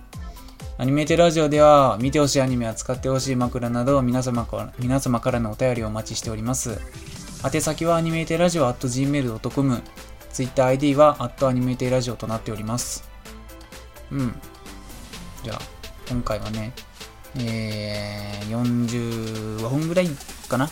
[0.77, 6.81] ー、アニメーテラジオでは見てほしいアニメは使ってほしい枕など皆様から皆様からのお便りをお待ちしております。
[7.45, 9.83] 宛先はアニメーテラジオ gmail.com
[10.33, 13.07] TwitterID は at アニメーテラジオとなっております。
[14.11, 14.35] うん。
[15.43, 15.59] じゃあ、
[16.09, 16.73] 今回はね、
[17.35, 20.09] えー、45分ぐらい
[20.47, 20.69] かな？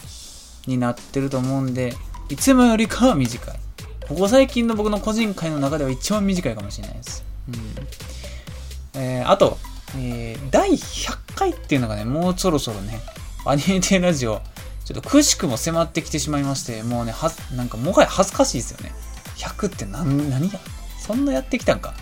[0.68, 1.94] になってると思うんで、
[2.30, 3.60] いつもよりかは短い。
[4.08, 7.24] ここ最近の僕の個人会の中では一番短いかもしれないです。
[7.50, 9.02] うん。
[9.02, 9.58] えー、あと、
[9.98, 13.00] えー、第100回っていうのがね、もうそろそろね、
[13.46, 14.42] アニメテラジオ、
[14.86, 18.92] ちょっとくしくも迫ってきてしまいまして、もうね、はなんかもはや恥ずかしいですよね。
[19.38, 20.60] 100って何、何や？
[21.00, 21.94] そんなやってきたんか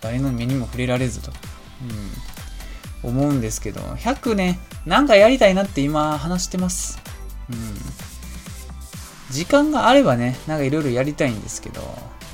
[0.00, 1.32] 誰の目にも触れられずと。
[1.82, 2.33] うん。
[3.04, 6.98] 思うんですけど、100ね、なんかやりたいなって今話してます。
[7.50, 7.56] うん。
[9.30, 11.80] 時間があればね、なんかいろいろやりたいんですけど、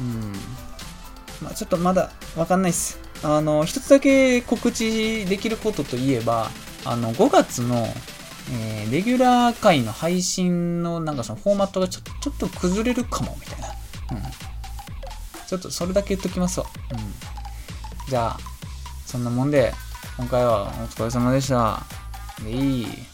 [0.01, 0.33] うん。
[1.43, 2.99] まあちょっとまだわかんないっす。
[3.23, 6.51] あの、一つだけ告知できることといえば、
[6.85, 7.87] あの、5月の、
[8.53, 13.69] えー、レギュラー回の配信のなんかそのフォーマットがちょちょっと崩れるかも、みたいな。
[13.69, 14.23] うん。
[15.47, 16.67] ちょっとそれだけ言っときますわ。
[16.93, 18.09] うん。
[18.09, 18.39] じゃあ、
[19.05, 19.75] そんなもんで、
[20.17, 21.81] 今回はお疲れ様でした。
[22.47, 23.10] えい。